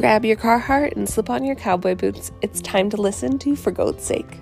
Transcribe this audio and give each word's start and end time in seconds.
Grab 0.00 0.24
your 0.24 0.36
Carhartt 0.36 0.96
and 0.96 1.06
slip 1.06 1.28
on 1.28 1.44
your 1.44 1.54
cowboy 1.54 1.94
boots. 1.94 2.32
It's 2.40 2.62
time 2.62 2.88
to 2.88 2.96
listen 2.96 3.38
to 3.40 3.54
For 3.54 3.70
Goat's 3.70 4.02
Sake. 4.02 4.38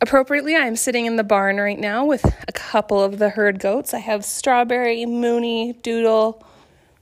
Appropriately, 0.00 0.56
I'm 0.56 0.76
sitting 0.76 1.04
in 1.04 1.16
the 1.16 1.24
barn 1.24 1.58
right 1.58 1.78
now 1.78 2.06
with 2.06 2.24
a 2.48 2.52
couple 2.52 3.02
of 3.02 3.18
the 3.18 3.28
herd 3.28 3.58
goats. 3.58 3.92
I 3.92 3.98
have 3.98 4.24
Strawberry, 4.24 5.04
Mooney, 5.04 5.74
Doodle, 5.74 6.42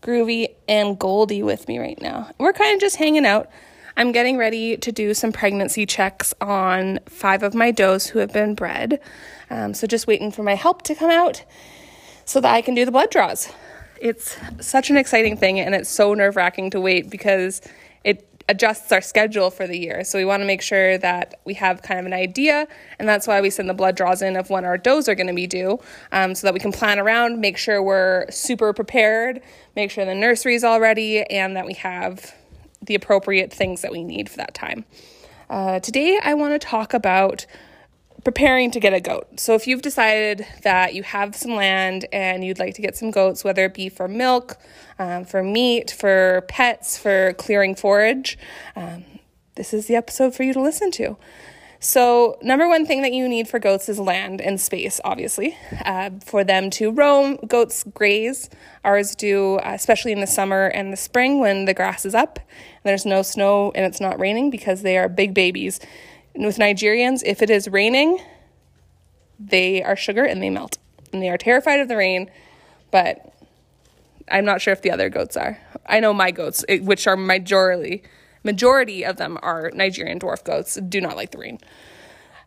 Groovy, 0.03 0.49
and 0.69 0.99
Goldie 0.99 1.43
with 1.43 1.69
me 1.69 1.79
right 1.79 2.01
now. 2.03 2.31
We're 2.39 2.53
kind 2.53 2.75
of 2.75 2.81
just 2.81 2.97
hanging 2.97 3.25
out. 3.25 3.49
I'm 3.97 4.11
getting 4.13 4.37
ready 4.37 4.77
to 4.77 4.93
do 4.93 5.15
some 5.15 5.33
pregnancy 5.33 5.87
checks 5.87 6.35
on 6.41 6.99
five 7.07 7.43
of 7.43 7.55
my 7.55 7.71
does 7.71 8.09
who 8.09 8.19
have 8.19 8.33
been 8.33 8.55
bred. 8.55 9.01
Um, 9.49 9.75
so 9.75 9.87
just 9.87 10.07
waiting 10.07 10.33
for 10.33 10.43
my 10.43 10.55
help 10.55 10.83
to 10.83 10.95
come 10.95 11.11
out 11.11 11.45
so 12.25 12.41
that 12.41 12.53
I 12.53 12.63
can 12.63 12.75
do 12.75 12.85
the 12.85 12.91
blood 12.91 13.11
draws. 13.11 13.51
It's 14.01 14.37
such 14.61 14.91
an 14.91 14.97
exciting 14.97 15.37
thing 15.37 15.61
and 15.61 15.75
it's 15.75 15.91
so 15.91 16.15
nerve 16.15 16.37
wracking 16.37 16.71
to 16.71 16.81
wait 16.81 17.09
because 17.09 17.61
it 18.03 18.32
adjusts 18.49 18.93
our 18.93 19.01
schedule 19.01 19.51
for 19.51 19.67
the 19.67 19.79
year. 19.79 20.05
So 20.05 20.19
we 20.19 20.25
want 20.25 20.41
to 20.41 20.47
make 20.47 20.63
sure 20.63 20.99
that 20.99 21.41
we 21.45 21.55
have 21.55 21.83
kind 21.83 22.01
of 22.01 22.07
an 22.07 22.13
idea, 22.13 22.67
and 22.99 23.09
that's 23.09 23.27
why 23.27 23.41
we 23.41 23.51
send 23.51 23.69
the 23.69 23.75
blood 23.75 23.97
draws 23.97 24.23
in 24.23 24.37
of 24.37 24.51
when 24.51 24.65
our 24.65 24.79
does 24.79 25.09
are 25.09 25.15
going 25.15 25.27
to 25.27 25.33
be 25.35 25.47
due, 25.47 25.79
um, 26.13 26.35
so 26.35 26.47
that 26.47 26.55
we 26.55 26.61
can 26.61 26.73
plan 26.73 26.99
around, 26.99 27.41
make 27.41 27.57
sure 27.57 27.83
we're 27.83 28.31
super 28.31 28.73
prepared, 28.73 29.41
make 29.77 29.91
sure 29.91 30.05
the 30.05 30.15
nursery 30.15 30.55
is 30.55 30.65
all 30.65 30.81
ready, 30.81 31.23
and 31.25 31.57
that 31.57 31.67
we 31.67 31.75
have 31.75 32.35
the 32.81 32.95
appropriate 32.95 33.53
things 33.53 33.83
that 33.83 33.93
we 33.93 34.03
need 34.03 34.29
for 34.29 34.39
that 34.39 34.55
time. 34.55 34.85
Uh, 35.49 35.79
today, 35.81 36.19
I 36.23 36.35
want 36.35 36.61
to 36.61 36.67
talk 36.67 36.95
about 36.95 37.47
preparing 38.25 38.71
to 38.71 38.81
get 38.81 38.93
a 38.93 39.01
goat. 39.01 39.41
So 39.41 39.55
if 39.55 39.67
you've 39.67 39.83
decided 39.83 40.47
that 40.63 40.95
you 40.95 41.03
have 41.03 41.35
some 41.35 41.55
land 41.55 42.07
and 42.13 42.45
you'd 42.45 42.59
like 42.59 42.75
to 42.75 42.83
get 42.83 42.97
some 42.97 43.11
goats, 43.11 43.43
whether 43.43 43.65
it 43.65 43.75
be 43.75 43.89
for 43.89 44.07
milk, 44.07 44.59
um, 44.99 45.25
for 45.25 45.43
meat, 45.43 45.91
for 45.91 46.45
pets, 46.49 46.97
for 46.97 47.33
clearing 47.35 47.75
forage, 47.75 48.39
um, 48.77 49.05
this 49.57 49.75
is 49.75 49.87
the 49.87 49.97
episode 49.97 50.35
for 50.35 50.45
you 50.45 50.53
to 50.53 50.61
listen 50.61 50.91
to. 50.93 51.17
So, 51.85 52.39
number 52.41 52.69
one 52.69 52.87
thing 52.87 53.03
that 53.03 53.13
you 53.13 53.29
need 53.29 53.49
for 53.49 53.59
goats 53.59 53.89
is 53.89 53.99
land 53.99 54.41
and 54.41 54.61
space, 54.61 55.01
obviously, 55.05 55.59
uh, 55.85 56.11
for 56.25 56.45
them 56.45 56.71
to 56.71 56.93
roam. 56.93 57.39
Goats 57.49 57.83
graze. 57.93 58.49
Ours 58.85 59.17
do, 59.17 59.57
uh, 59.57 59.73
especially 59.75 60.13
in 60.13 60.21
the 60.21 60.29
summer 60.29 60.67
and 60.67 60.93
the 60.93 60.97
spring 60.97 61.41
when 61.41 61.65
the 61.65 61.75
grass 61.75 62.07
is 62.07 62.15
up, 62.15 62.39
and 62.39 62.85
there's 62.85 63.05
no 63.05 63.23
snow 63.23 63.73
and 63.75 63.85
it's 63.85 64.01
not 64.01 64.21
raining 64.21 64.49
because 64.49 64.83
they 64.83 64.97
are 64.97 65.09
big 65.09 65.35
babies. 65.35 65.81
And 66.35 66.47
with 66.47 66.59
Nigerians, 66.59 67.23
if 67.25 67.43
it 67.43 67.51
is 67.51 67.69
raining, 67.69 68.21
they 69.39 69.83
are 69.83 69.97
sugar 69.97 70.25
and 70.25 70.43
they 70.43 70.51
melt. 70.51 70.79
And 71.13 71.23
they 71.23 71.29
are 71.29 71.39
terrified 71.39 71.81
of 71.81 71.89
the 71.89 71.97
rain, 71.97 72.31
but 72.91 73.35
I'm 74.31 74.45
not 74.45 74.61
sure 74.61 74.73
if 74.73 74.83
the 74.83 74.91
other 74.91 75.11
goats 75.11 75.37
are. 75.37 75.59
I 75.87 76.01
know 76.01 76.15
my 76.15 76.31
goats, 76.31 76.65
which 76.69 77.07
are 77.07 77.17
majority 77.17 78.03
majority 78.45 79.05
of 79.05 79.17
them 79.17 79.39
are 79.43 79.71
Nigerian 79.75 80.19
dwarf 80.19 80.45
goats, 80.45 80.75
do 80.75 81.01
not 81.01 81.17
like 81.17 81.31
the 81.31 81.39
rain. 81.39 81.59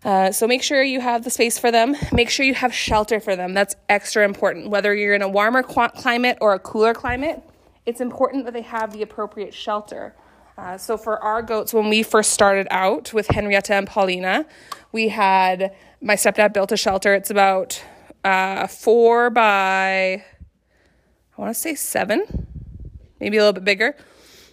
Uh, 0.03 0.31
so 0.31 0.45
make 0.45 0.61
sure 0.61 0.83
you 0.83 0.99
have 0.99 1.23
the 1.23 1.29
space 1.29 1.57
for 1.57 1.71
them. 1.71 1.95
Make 2.11 2.29
sure 2.29 2.45
you 2.45 2.53
have 2.53 2.73
shelter 2.73 3.19
for 3.19 3.35
them. 3.35 3.53
That's 3.53 3.75
extra 3.89 4.23
important. 4.23 4.69
Whether 4.69 4.93
you're 4.93 5.15
in 5.15 5.23
a 5.23 5.29
warmer 5.29 5.63
climate 5.63 6.37
or 6.41 6.53
a 6.53 6.59
cooler 6.59 6.93
climate, 6.93 7.41
it's 7.85 8.01
important 8.01 8.45
that 8.45 8.53
they 8.53 8.61
have 8.61 8.93
the 8.93 9.01
appropriate 9.01 9.53
shelter. 9.53 10.13
Uh, 10.57 10.77
so 10.77 10.97
for 10.97 11.21
our 11.21 11.41
goats, 11.41 11.73
when 11.73 11.89
we 11.89 12.01
first 12.01 12.31
started 12.31 12.67
out 12.71 13.11
with 13.13 13.27
Henrietta 13.27 13.73
and 13.73 13.87
Paulina, 13.87 14.45
we 14.93 15.09
had 15.09 15.75
my 16.01 16.15
stepdad 16.15 16.53
built 16.53 16.71
a 16.71 16.77
shelter. 16.77 17.13
It's 17.13 17.29
about 17.29 17.83
uh, 18.23 18.67
four 18.67 19.29
by, 19.29 20.23
I 20.23 20.23
want 21.37 21.53
to 21.53 21.59
say 21.59 21.75
seven, 21.75 22.47
maybe 23.19 23.35
a 23.37 23.41
little 23.41 23.53
bit 23.53 23.65
bigger, 23.65 23.95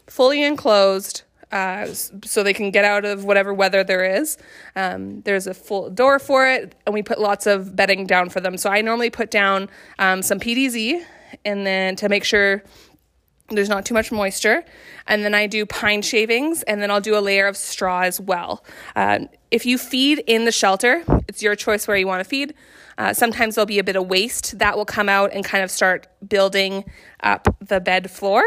fully 0.06 0.42
enclosed. 0.42 1.22
Uh, 1.52 1.86
so 2.24 2.42
they 2.42 2.54
can 2.54 2.70
get 2.70 2.82
out 2.82 3.04
of 3.04 3.24
whatever 3.24 3.52
weather 3.52 3.84
there 3.84 4.02
is. 4.02 4.38
Um, 4.74 5.20
there's 5.20 5.46
a 5.46 5.52
full 5.52 5.90
door 5.90 6.18
for 6.18 6.48
it, 6.48 6.74
and 6.86 6.94
we 6.94 7.02
put 7.02 7.20
lots 7.20 7.46
of 7.46 7.76
bedding 7.76 8.06
down 8.06 8.30
for 8.30 8.40
them. 8.40 8.56
So 8.56 8.70
I 8.70 8.80
normally 8.80 9.10
put 9.10 9.30
down 9.30 9.68
um, 9.98 10.22
some 10.22 10.40
PDZ, 10.40 11.04
and 11.44 11.66
then 11.66 11.94
to 11.96 12.08
make 12.08 12.24
sure 12.24 12.64
there's 13.56 13.68
not 13.68 13.84
too 13.84 13.94
much 13.94 14.12
moisture. 14.12 14.64
And 15.06 15.24
then 15.24 15.34
I 15.34 15.46
do 15.46 15.66
pine 15.66 16.02
shavings, 16.02 16.62
and 16.64 16.80
then 16.80 16.90
I'll 16.90 17.00
do 17.00 17.16
a 17.16 17.20
layer 17.20 17.46
of 17.46 17.56
straw 17.56 18.02
as 18.02 18.20
well. 18.20 18.64
Uh, 18.94 19.20
if 19.50 19.66
you 19.66 19.78
feed 19.78 20.22
in 20.26 20.44
the 20.44 20.52
shelter, 20.52 21.04
it's 21.28 21.42
your 21.42 21.54
choice 21.54 21.86
where 21.88 21.96
you 21.96 22.06
want 22.06 22.20
to 22.20 22.28
feed. 22.28 22.54
Uh, 22.98 23.12
sometimes 23.12 23.54
there'll 23.54 23.66
be 23.66 23.78
a 23.78 23.84
bit 23.84 23.96
of 23.96 24.06
waste 24.06 24.58
that 24.58 24.76
will 24.76 24.84
come 24.84 25.08
out 25.08 25.32
and 25.32 25.44
kind 25.44 25.64
of 25.64 25.70
start 25.70 26.06
building 26.26 26.84
up 27.22 27.48
the 27.60 27.80
bed 27.80 28.10
floor. 28.10 28.42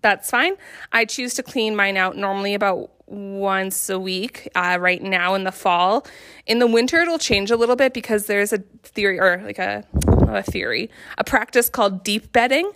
That's 0.00 0.30
fine. 0.30 0.54
I 0.92 1.04
choose 1.04 1.34
to 1.34 1.42
clean 1.42 1.74
mine 1.74 1.96
out 1.96 2.16
normally 2.16 2.54
about 2.54 2.90
once 3.06 3.88
a 3.88 3.98
week 3.98 4.48
uh, 4.54 4.76
right 4.80 5.02
now 5.02 5.34
in 5.34 5.44
the 5.44 5.52
fall. 5.52 6.06
In 6.46 6.58
the 6.58 6.66
winter, 6.66 7.00
it'll 7.00 7.18
change 7.18 7.50
a 7.50 7.56
little 7.56 7.76
bit 7.76 7.94
because 7.94 8.26
there's 8.26 8.52
a 8.52 8.58
theory 8.82 9.18
or 9.18 9.42
like 9.44 9.58
a, 9.58 9.84
a 10.34 10.42
theory, 10.42 10.90
a 11.16 11.24
practice 11.24 11.68
called 11.68 12.04
deep 12.04 12.32
bedding. 12.32 12.70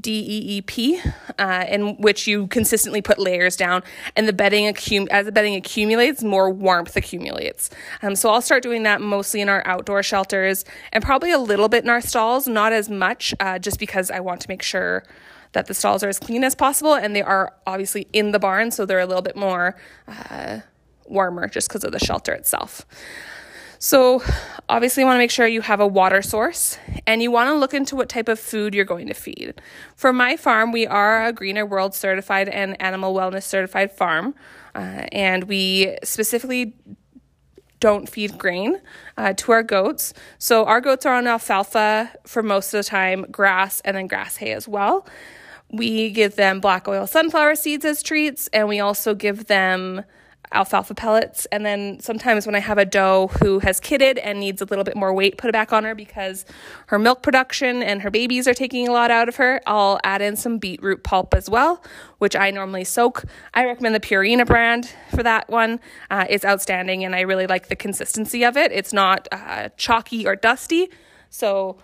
D 0.00 0.12
E 0.12 0.58
E 0.58 0.60
P, 0.60 1.00
uh, 1.40 1.64
in 1.68 1.96
which 1.96 2.28
you 2.28 2.46
consistently 2.46 3.02
put 3.02 3.18
layers 3.18 3.56
down, 3.56 3.82
and 4.14 4.28
the 4.28 4.32
bedding 4.32 4.72
accum- 4.72 5.08
as 5.10 5.26
the 5.26 5.32
bedding 5.32 5.56
accumulates, 5.56 6.22
more 6.22 6.48
warmth 6.50 6.96
accumulates. 6.96 7.68
Um, 8.00 8.14
so 8.14 8.30
I'll 8.30 8.40
start 8.40 8.62
doing 8.62 8.84
that 8.84 9.00
mostly 9.00 9.40
in 9.40 9.48
our 9.48 9.60
outdoor 9.66 10.04
shelters, 10.04 10.64
and 10.92 11.02
probably 11.02 11.32
a 11.32 11.38
little 11.38 11.68
bit 11.68 11.82
in 11.82 11.90
our 11.90 12.00
stalls, 12.00 12.46
not 12.46 12.72
as 12.72 12.88
much, 12.88 13.34
uh, 13.40 13.58
just 13.58 13.80
because 13.80 14.08
I 14.08 14.20
want 14.20 14.40
to 14.42 14.48
make 14.48 14.62
sure 14.62 15.02
that 15.50 15.66
the 15.66 15.74
stalls 15.74 16.04
are 16.04 16.08
as 16.08 16.20
clean 16.20 16.44
as 16.44 16.54
possible, 16.54 16.94
and 16.94 17.16
they 17.16 17.22
are 17.22 17.52
obviously 17.66 18.06
in 18.12 18.30
the 18.30 18.38
barn, 18.38 18.70
so 18.70 18.86
they're 18.86 19.00
a 19.00 19.06
little 19.06 19.20
bit 19.20 19.34
more 19.34 19.74
uh, 20.06 20.60
warmer 21.06 21.48
just 21.48 21.68
because 21.68 21.82
of 21.82 21.90
the 21.90 21.98
shelter 21.98 22.32
itself. 22.32 22.86
So, 23.80 24.22
obviously, 24.68 25.02
you 25.02 25.06
want 25.06 25.16
to 25.16 25.20
make 25.20 25.30
sure 25.30 25.46
you 25.46 25.60
have 25.60 25.78
a 25.78 25.86
water 25.86 26.20
source 26.20 26.78
and 27.06 27.22
you 27.22 27.30
want 27.30 27.48
to 27.48 27.54
look 27.54 27.74
into 27.74 27.94
what 27.94 28.08
type 28.08 28.28
of 28.28 28.40
food 28.40 28.74
you're 28.74 28.84
going 28.84 29.06
to 29.06 29.14
feed. 29.14 29.60
For 29.94 30.12
my 30.12 30.36
farm, 30.36 30.72
we 30.72 30.84
are 30.86 31.26
a 31.26 31.32
Greener 31.32 31.64
World 31.64 31.94
certified 31.94 32.48
and 32.48 32.80
animal 32.82 33.14
wellness 33.14 33.44
certified 33.44 33.92
farm, 33.92 34.34
uh, 34.74 35.06
and 35.12 35.44
we 35.44 35.96
specifically 36.02 36.74
don't 37.78 38.08
feed 38.08 38.36
grain 38.36 38.80
uh, 39.16 39.32
to 39.34 39.52
our 39.52 39.62
goats. 39.62 40.12
So, 40.38 40.64
our 40.64 40.80
goats 40.80 41.06
are 41.06 41.14
on 41.14 41.28
alfalfa 41.28 42.12
for 42.26 42.42
most 42.42 42.74
of 42.74 42.84
the 42.84 42.88
time, 42.88 43.26
grass, 43.30 43.80
and 43.84 43.96
then 43.96 44.08
grass 44.08 44.38
hay 44.38 44.52
as 44.52 44.66
well. 44.66 45.06
We 45.70 46.10
give 46.10 46.34
them 46.34 46.58
black 46.58 46.88
oil 46.88 47.06
sunflower 47.06 47.54
seeds 47.54 47.84
as 47.84 48.02
treats, 48.02 48.48
and 48.52 48.66
we 48.66 48.80
also 48.80 49.14
give 49.14 49.46
them 49.46 50.02
alfalfa 50.52 50.94
pellets. 50.94 51.46
And 51.46 51.64
then 51.64 52.00
sometimes 52.00 52.46
when 52.46 52.54
I 52.54 52.60
have 52.60 52.78
a 52.78 52.84
doe 52.84 53.28
who 53.40 53.58
has 53.60 53.80
kidded 53.80 54.18
and 54.18 54.40
needs 54.40 54.62
a 54.62 54.64
little 54.64 54.84
bit 54.84 54.96
more 54.96 55.12
weight 55.12 55.38
put 55.38 55.52
back 55.52 55.72
on 55.72 55.84
her 55.84 55.94
because 55.94 56.44
her 56.86 56.98
milk 56.98 57.22
production 57.22 57.82
and 57.82 58.02
her 58.02 58.10
babies 58.10 58.48
are 58.48 58.54
taking 58.54 58.88
a 58.88 58.92
lot 58.92 59.10
out 59.10 59.28
of 59.28 59.36
her, 59.36 59.60
I'll 59.66 60.00
add 60.04 60.22
in 60.22 60.36
some 60.36 60.58
beetroot 60.58 61.04
pulp 61.04 61.34
as 61.34 61.48
well, 61.48 61.82
which 62.18 62.36
I 62.36 62.50
normally 62.50 62.84
soak. 62.84 63.24
I 63.54 63.64
recommend 63.64 63.94
the 63.94 64.00
Purina 64.00 64.46
brand 64.46 64.90
for 65.10 65.22
that 65.22 65.48
one. 65.48 65.80
Uh, 66.10 66.26
it's 66.28 66.44
outstanding 66.44 67.04
and 67.04 67.14
I 67.14 67.20
really 67.20 67.46
like 67.46 67.68
the 67.68 67.76
consistency 67.76 68.44
of 68.44 68.56
it. 68.56 68.72
It's 68.72 68.92
not 68.92 69.28
uh, 69.32 69.68
chalky 69.76 70.26
or 70.26 70.36
dusty. 70.36 70.90
So 71.30 71.78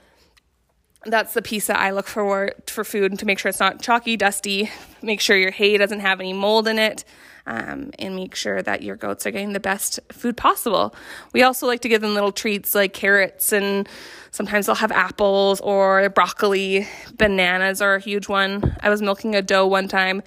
that's 1.06 1.34
the 1.34 1.42
piece 1.42 1.66
that 1.66 1.78
I 1.78 1.90
look 1.90 2.06
for 2.06 2.52
for 2.66 2.84
food 2.84 3.18
to 3.18 3.26
make 3.26 3.38
sure 3.38 3.48
it's 3.48 3.60
not 3.60 3.80
chalky, 3.82 4.16
dusty. 4.16 4.70
Make 5.02 5.20
sure 5.20 5.36
your 5.36 5.50
hay 5.50 5.76
doesn't 5.76 6.00
have 6.00 6.20
any 6.20 6.32
mold 6.32 6.68
in 6.68 6.78
it 6.78 7.04
um, 7.46 7.90
and 7.98 8.16
make 8.16 8.34
sure 8.34 8.62
that 8.62 8.82
your 8.82 8.96
goats 8.96 9.26
are 9.26 9.30
getting 9.30 9.52
the 9.52 9.60
best 9.60 10.00
food 10.10 10.36
possible. 10.36 10.94
We 11.32 11.42
also 11.42 11.66
like 11.66 11.80
to 11.80 11.88
give 11.88 12.00
them 12.00 12.14
little 12.14 12.32
treats 12.32 12.74
like 12.74 12.92
carrots 12.94 13.52
and 13.52 13.88
sometimes 14.30 14.66
they'll 14.66 14.74
have 14.76 14.92
apples 14.92 15.60
or 15.60 16.08
broccoli. 16.10 16.86
Bananas 17.16 17.80
are 17.80 17.96
a 17.96 18.00
huge 18.00 18.28
one. 18.28 18.76
I 18.80 18.88
was 18.88 19.02
milking 19.02 19.34
a 19.34 19.42
doe 19.42 19.66
one 19.66 19.88
time 19.88 20.22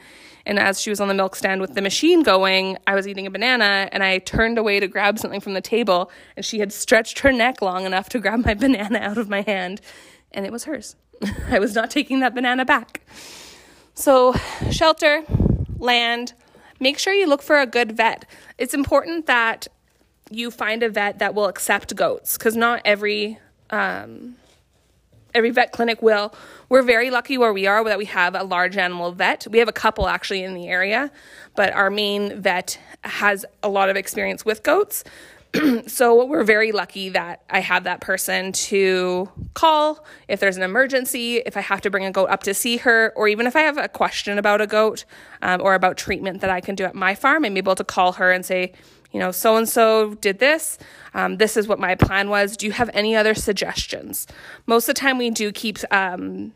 And 0.45 0.59
as 0.59 0.79
she 0.79 0.89
was 0.89 1.01
on 1.01 1.09
the 1.09 1.13
milk 1.13 1.35
stand 1.35 1.59
with 1.59 1.74
the 1.74 1.81
machine 1.81 2.24
going, 2.24 2.77
I 2.88 2.95
was 2.95 3.06
eating 3.06 3.27
a 3.27 3.31
banana 3.31 3.89
and 3.91 4.01
I 4.01 4.19
turned 4.19 4.57
away 4.57 4.79
to 4.79 4.88
grab 4.88 5.19
something 5.19 5.41
from 5.41 5.56
the 5.56 5.62
table. 5.62 6.09
And 6.38 6.45
she 6.45 6.59
had 6.59 6.71
stretched 6.71 7.19
her 7.19 7.33
neck 7.33 7.62
long 7.62 7.85
enough 7.85 8.07
to 8.09 8.19
grab 8.19 8.45
my 8.45 8.53
banana 8.65 9.00
out 9.00 9.18
of 9.18 9.27
my 9.27 9.41
hand. 9.41 9.81
And 10.31 10.45
it 10.45 10.51
was 10.51 10.65
hers. 10.65 10.95
I 11.50 11.59
was 11.59 11.74
not 11.75 11.89
taking 11.89 12.19
that 12.19 12.35
banana 12.35 12.65
back. 12.65 13.01
So, 13.94 14.35
shelter, 14.69 15.24
land, 15.79 16.33
make 16.79 17.00
sure 17.00 17.13
you 17.13 17.27
look 17.27 17.41
for 17.41 17.59
a 17.59 17.65
good 17.65 17.94
vet. 17.97 18.25
It's 18.57 18.74
important 18.74 19.25
that 19.25 19.68
you 20.29 20.51
find 20.51 20.83
a 20.83 20.89
vet 20.89 21.19
that 21.19 21.33
will 21.33 21.45
accept 21.45 21.95
goats 21.95 22.38
because 22.38 22.56
not 22.56 22.81
every 22.85 23.39
um, 23.69 24.35
every 25.33 25.51
vet 25.51 25.71
clinic 25.71 26.01
will. 26.01 26.33
We're 26.69 26.81
very 26.81 27.12
lucky 27.12 27.38
where 27.38 27.53
we 27.53 27.68
are 27.68 27.83
that 27.83 27.97
we 27.97 28.06
have 28.06 28.35
a 28.35 28.44
large 28.44 28.75
animal 28.77 29.12
vet. 29.12 29.47
We 29.50 29.59
have 29.59 29.68
a 29.68 29.74
couple 29.74 30.07
actually 30.07 30.44
in 30.44 30.53
the 30.53 30.68
area, 30.68 31.12
but 31.56 31.74
our 31.74 31.89
main 31.89 32.41
vet 32.41 32.79
has 33.03 33.45
a 33.63 33.69
lot 33.69 33.89
of 33.89 33.95
experience 33.95 34.44
with 34.44 34.63
goats. 34.63 35.03
so 35.88 36.25
we're 36.25 36.44
very 36.44 36.71
lucky 36.71 37.09
that 37.09 37.44
I 37.49 37.59
have 37.59 37.85
that 37.85 38.01
person 38.01 38.51
to 38.51 39.29
call 39.53 40.05
if 40.27 40.39
there's 40.39 40.57
an 40.57 40.63
emergency, 40.63 41.38
if 41.38 41.57
I 41.57 41.61
have 41.61 41.81
to 41.81 41.89
bring 41.89 42.05
a 42.05 42.11
goat 42.11 42.29
up 42.29 42.44
to 42.44 42.53
see 42.53 42.77
her, 42.77 43.13
or 43.15 43.27
even 43.27 43.47
if 43.47 43.55
I 43.55 43.61
have 43.61 43.77
a 43.77 43.88
question 43.88 44.38
about 44.38 44.61
a 44.61 44.67
goat 44.67 45.05
um, 45.41 45.61
or 45.61 45.73
about 45.73 45.97
treatment 45.97 46.41
that 46.41 46.49
I 46.49 46.61
can 46.61 46.75
do 46.75 46.83
at 46.83 46.95
my 46.95 47.15
farm, 47.15 47.45
I'm 47.45 47.57
able 47.57 47.75
to 47.75 47.83
call 47.83 48.13
her 48.13 48.31
and 48.31 48.45
say, 48.45 48.73
you 49.11 49.19
know, 49.19 49.31
so 49.31 49.55
and 49.55 49.67
so 49.67 50.15
did 50.15 50.39
this. 50.39 50.77
Um, 51.13 51.38
this 51.38 51.55
is 51.55 51.67
what 51.67 51.79
my 51.79 51.95
plan 51.95 52.29
was. 52.29 52.57
Do 52.57 52.65
you 52.65 52.73
have 52.73 52.89
any 52.93 53.15
other 53.15 53.33
suggestions? 53.33 54.27
Most 54.65 54.89
of 54.89 54.95
the 54.95 55.00
time, 55.00 55.17
we 55.17 55.29
do 55.29 55.51
keep 55.51 55.79
um, 55.91 56.53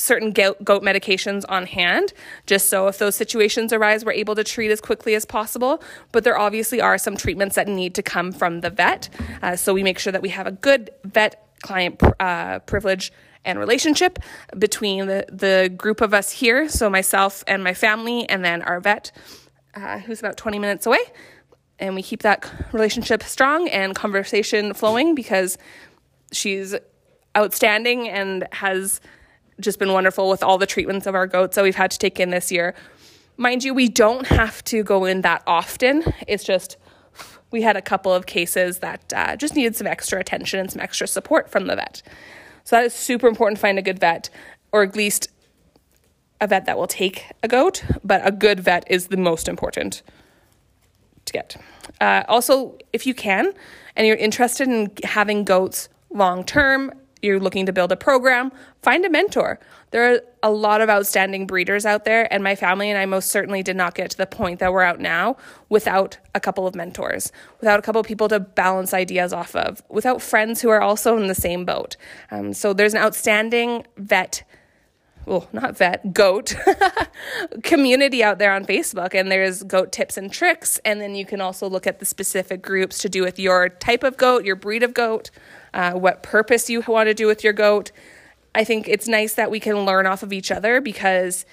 certain 0.00 0.32
goat, 0.32 0.58
medications 0.60 1.44
on 1.48 1.66
hand, 1.66 2.12
just 2.46 2.68
so 2.68 2.88
if 2.88 2.98
those 2.98 3.14
situations 3.14 3.72
arise, 3.72 4.04
we're 4.04 4.12
able 4.12 4.34
to 4.34 4.44
treat 4.44 4.70
as 4.70 4.80
quickly 4.80 5.14
as 5.14 5.24
possible. 5.24 5.82
But 6.12 6.24
there 6.24 6.38
obviously 6.38 6.80
are 6.80 6.98
some 6.98 7.16
treatments 7.16 7.56
that 7.56 7.68
need 7.68 7.94
to 7.94 8.02
come 8.02 8.32
from 8.32 8.60
the 8.60 8.70
vet. 8.70 9.08
Uh, 9.42 9.56
so 9.56 9.74
we 9.74 9.82
make 9.82 9.98
sure 9.98 10.12
that 10.12 10.22
we 10.22 10.30
have 10.30 10.46
a 10.46 10.52
good 10.52 10.90
vet 11.04 11.46
client 11.62 12.02
uh, 12.18 12.60
privilege 12.60 13.12
and 13.44 13.58
relationship 13.58 14.18
between 14.58 15.06
the, 15.06 15.26
the 15.30 15.72
group 15.76 16.00
of 16.00 16.12
us 16.12 16.30
here, 16.30 16.68
so 16.68 16.90
myself 16.90 17.42
and 17.46 17.64
my 17.64 17.74
family, 17.74 18.28
and 18.28 18.44
then 18.44 18.62
our 18.62 18.80
vet, 18.80 19.12
uh, 19.74 19.98
who's 19.98 20.18
about 20.18 20.36
20 20.36 20.58
minutes 20.58 20.86
away 20.86 21.00
and 21.80 21.94
we 21.94 22.02
keep 22.02 22.22
that 22.22 22.50
relationship 22.72 23.22
strong 23.22 23.68
and 23.68 23.94
conversation 23.94 24.74
flowing 24.74 25.14
because 25.14 25.58
she's 26.30 26.76
outstanding 27.36 28.08
and 28.08 28.46
has 28.52 29.00
just 29.60 29.78
been 29.78 29.92
wonderful 29.92 30.28
with 30.28 30.42
all 30.42 30.58
the 30.58 30.66
treatments 30.66 31.06
of 31.06 31.14
our 31.14 31.26
goats 31.26 31.56
that 31.56 31.62
we've 31.62 31.76
had 31.76 31.90
to 31.90 31.98
take 31.98 32.18
in 32.20 32.30
this 32.30 32.50
year. 32.50 32.74
Mind 33.36 33.64
you, 33.64 33.72
we 33.72 33.88
don't 33.88 34.26
have 34.26 34.62
to 34.64 34.82
go 34.82 35.04
in 35.04 35.22
that 35.22 35.42
often. 35.46 36.04
It's 36.26 36.44
just 36.44 36.76
we 37.50 37.62
had 37.62 37.76
a 37.76 37.82
couple 37.82 38.12
of 38.12 38.26
cases 38.26 38.78
that 38.78 39.12
uh, 39.14 39.36
just 39.36 39.56
needed 39.56 39.76
some 39.76 39.86
extra 39.86 40.20
attention 40.20 40.60
and 40.60 40.70
some 40.70 40.80
extra 40.80 41.06
support 41.06 41.50
from 41.50 41.66
the 41.66 41.76
vet. 41.76 42.02
So 42.64 42.76
that 42.76 42.84
is 42.84 42.94
super 42.94 43.26
important 43.26 43.56
to 43.56 43.60
find 43.62 43.78
a 43.78 43.82
good 43.82 43.98
vet, 43.98 44.30
or 44.72 44.82
at 44.82 44.94
least 44.94 45.28
a 46.40 46.46
vet 46.46 46.66
that 46.66 46.78
will 46.78 46.86
take 46.86 47.24
a 47.42 47.48
goat, 47.48 47.84
but 48.04 48.20
a 48.24 48.30
good 48.30 48.60
vet 48.60 48.84
is 48.88 49.08
the 49.08 49.16
most 49.16 49.48
important 49.48 50.02
to 51.26 51.32
get. 51.32 51.56
Uh, 52.00 52.22
also, 52.28 52.78
if 52.92 53.06
you 53.06 53.14
can, 53.14 53.52
and 53.96 54.06
you're 54.06 54.16
interested 54.16 54.68
in 54.68 54.92
having 55.04 55.44
goats 55.44 55.88
long 56.10 56.44
term, 56.44 56.92
you're 57.22 57.40
looking 57.40 57.66
to 57.66 57.72
build 57.72 57.92
a 57.92 57.96
program, 57.96 58.52
find 58.82 59.04
a 59.04 59.10
mentor. 59.10 59.58
There 59.90 60.14
are 60.14 60.20
a 60.42 60.50
lot 60.50 60.80
of 60.80 60.88
outstanding 60.88 61.46
breeders 61.46 61.84
out 61.84 62.04
there, 62.04 62.32
and 62.32 62.42
my 62.42 62.54
family 62.54 62.90
and 62.90 62.98
I 62.98 63.06
most 63.06 63.30
certainly 63.30 63.62
did 63.62 63.76
not 63.76 63.94
get 63.94 64.10
to 64.12 64.16
the 64.16 64.26
point 64.26 64.60
that 64.60 64.72
we're 64.72 64.82
out 64.82 65.00
now 65.00 65.36
without 65.68 66.18
a 66.34 66.40
couple 66.40 66.66
of 66.66 66.74
mentors, 66.74 67.32
without 67.60 67.78
a 67.78 67.82
couple 67.82 68.00
of 68.00 68.06
people 68.06 68.28
to 68.28 68.40
balance 68.40 68.94
ideas 68.94 69.32
off 69.32 69.54
of, 69.56 69.82
without 69.88 70.22
friends 70.22 70.60
who 70.60 70.68
are 70.68 70.80
also 70.80 71.16
in 71.16 71.26
the 71.26 71.34
same 71.34 71.64
boat. 71.64 71.96
Um, 72.30 72.52
so 72.52 72.72
there's 72.72 72.94
an 72.94 73.00
outstanding 73.00 73.86
vet 73.96 74.44
well, 75.26 75.48
not 75.52 75.76
vet, 75.76 76.12
goat 76.12 76.56
community 77.62 78.24
out 78.24 78.38
there 78.38 78.52
on 78.52 78.64
Facebook. 78.64 79.14
And 79.14 79.30
there's 79.30 79.62
goat 79.62 79.92
tips 79.92 80.16
and 80.16 80.32
tricks. 80.32 80.80
And 80.84 81.00
then 81.00 81.14
you 81.14 81.26
can 81.26 81.40
also 81.40 81.68
look 81.68 81.86
at 81.86 81.98
the 81.98 82.06
specific 82.06 82.62
groups 82.62 82.98
to 83.00 83.08
do 83.08 83.22
with 83.22 83.38
your 83.38 83.68
type 83.68 84.02
of 84.02 84.16
goat, 84.16 84.44
your 84.44 84.56
breed 84.56 84.82
of 84.82 84.94
goat, 84.94 85.30
uh, 85.74 85.92
what 85.92 86.22
purpose 86.22 86.68
you 86.70 86.82
want 86.86 87.08
to 87.08 87.14
do 87.14 87.26
with 87.26 87.44
your 87.44 87.52
goat. 87.52 87.92
I 88.54 88.64
think 88.64 88.88
it's 88.88 89.06
nice 89.06 89.34
that 89.34 89.50
we 89.50 89.60
can 89.60 89.84
learn 89.84 90.06
off 90.06 90.22
of 90.22 90.32
each 90.32 90.50
other 90.50 90.80
because 90.80 91.46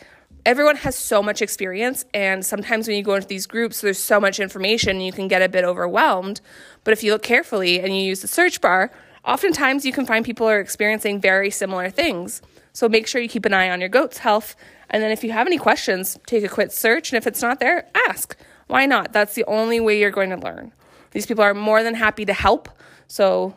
everyone 0.46 0.78
has 0.78 0.96
so 0.96 1.22
much 1.22 1.42
experience. 1.42 2.06
And 2.14 2.46
sometimes 2.46 2.88
when 2.88 2.98
you 2.98 3.04
go 3.04 3.16
into 3.16 3.28
these 3.28 3.46
groups, 3.46 3.82
there's 3.82 4.00
so 4.00 4.20
much 4.20 4.40
information, 4.40 5.02
you 5.02 5.12
can 5.12 5.28
get 5.28 5.42
a 5.42 5.50
bit 5.50 5.64
overwhelmed. 5.64 6.42
But 6.84 6.94
if 6.94 7.04
you 7.04 7.12
look 7.12 7.24
carefully 7.24 7.80
and 7.80 7.96
you 7.96 8.02
use 8.02 8.22
the 8.22 8.28
search 8.28 8.62
bar, 8.62 8.92
oftentimes 9.26 9.86
you 9.86 9.92
can 9.92 10.06
find 10.06 10.26
people 10.26 10.48
are 10.48 10.60
experiencing 10.60 11.20
very 11.20 11.52
similar 11.52 11.90
things. 11.90 12.42
So 12.74 12.88
make 12.88 13.08
sure 13.08 13.22
you 13.22 13.28
keep 13.28 13.46
an 13.46 13.54
eye 13.54 13.70
on 13.70 13.80
your 13.80 13.90
goat's 13.90 14.20
health. 14.20 14.56
And 14.90 15.04
then 15.04 15.12
if 15.12 15.24
you 15.24 15.32
have 15.32 15.48
any 15.48 15.58
questions, 15.58 16.18
take 16.26 16.44
a 16.44 16.50
quick 16.50 16.72
search. 16.72 17.12
And 17.12 17.18
if 17.18 17.28
it's 17.28 17.42
not 17.42 17.60
there, 17.60 17.90
ask. 18.08 18.38
Why 18.68 18.86
not? 18.86 19.14
That's 19.14 19.34
the 19.34 19.46
only 19.46 19.80
way 19.80 20.00
you're 20.00 20.12
going 20.12 20.30
to 20.30 20.38
learn. 20.38 20.72
These 21.12 21.26
people 21.26 21.44
are 21.44 21.54
more 21.54 21.84
than 21.84 21.96
happy 21.96 22.26
to 22.26 22.34
help. 22.34 22.70
So 23.08 23.56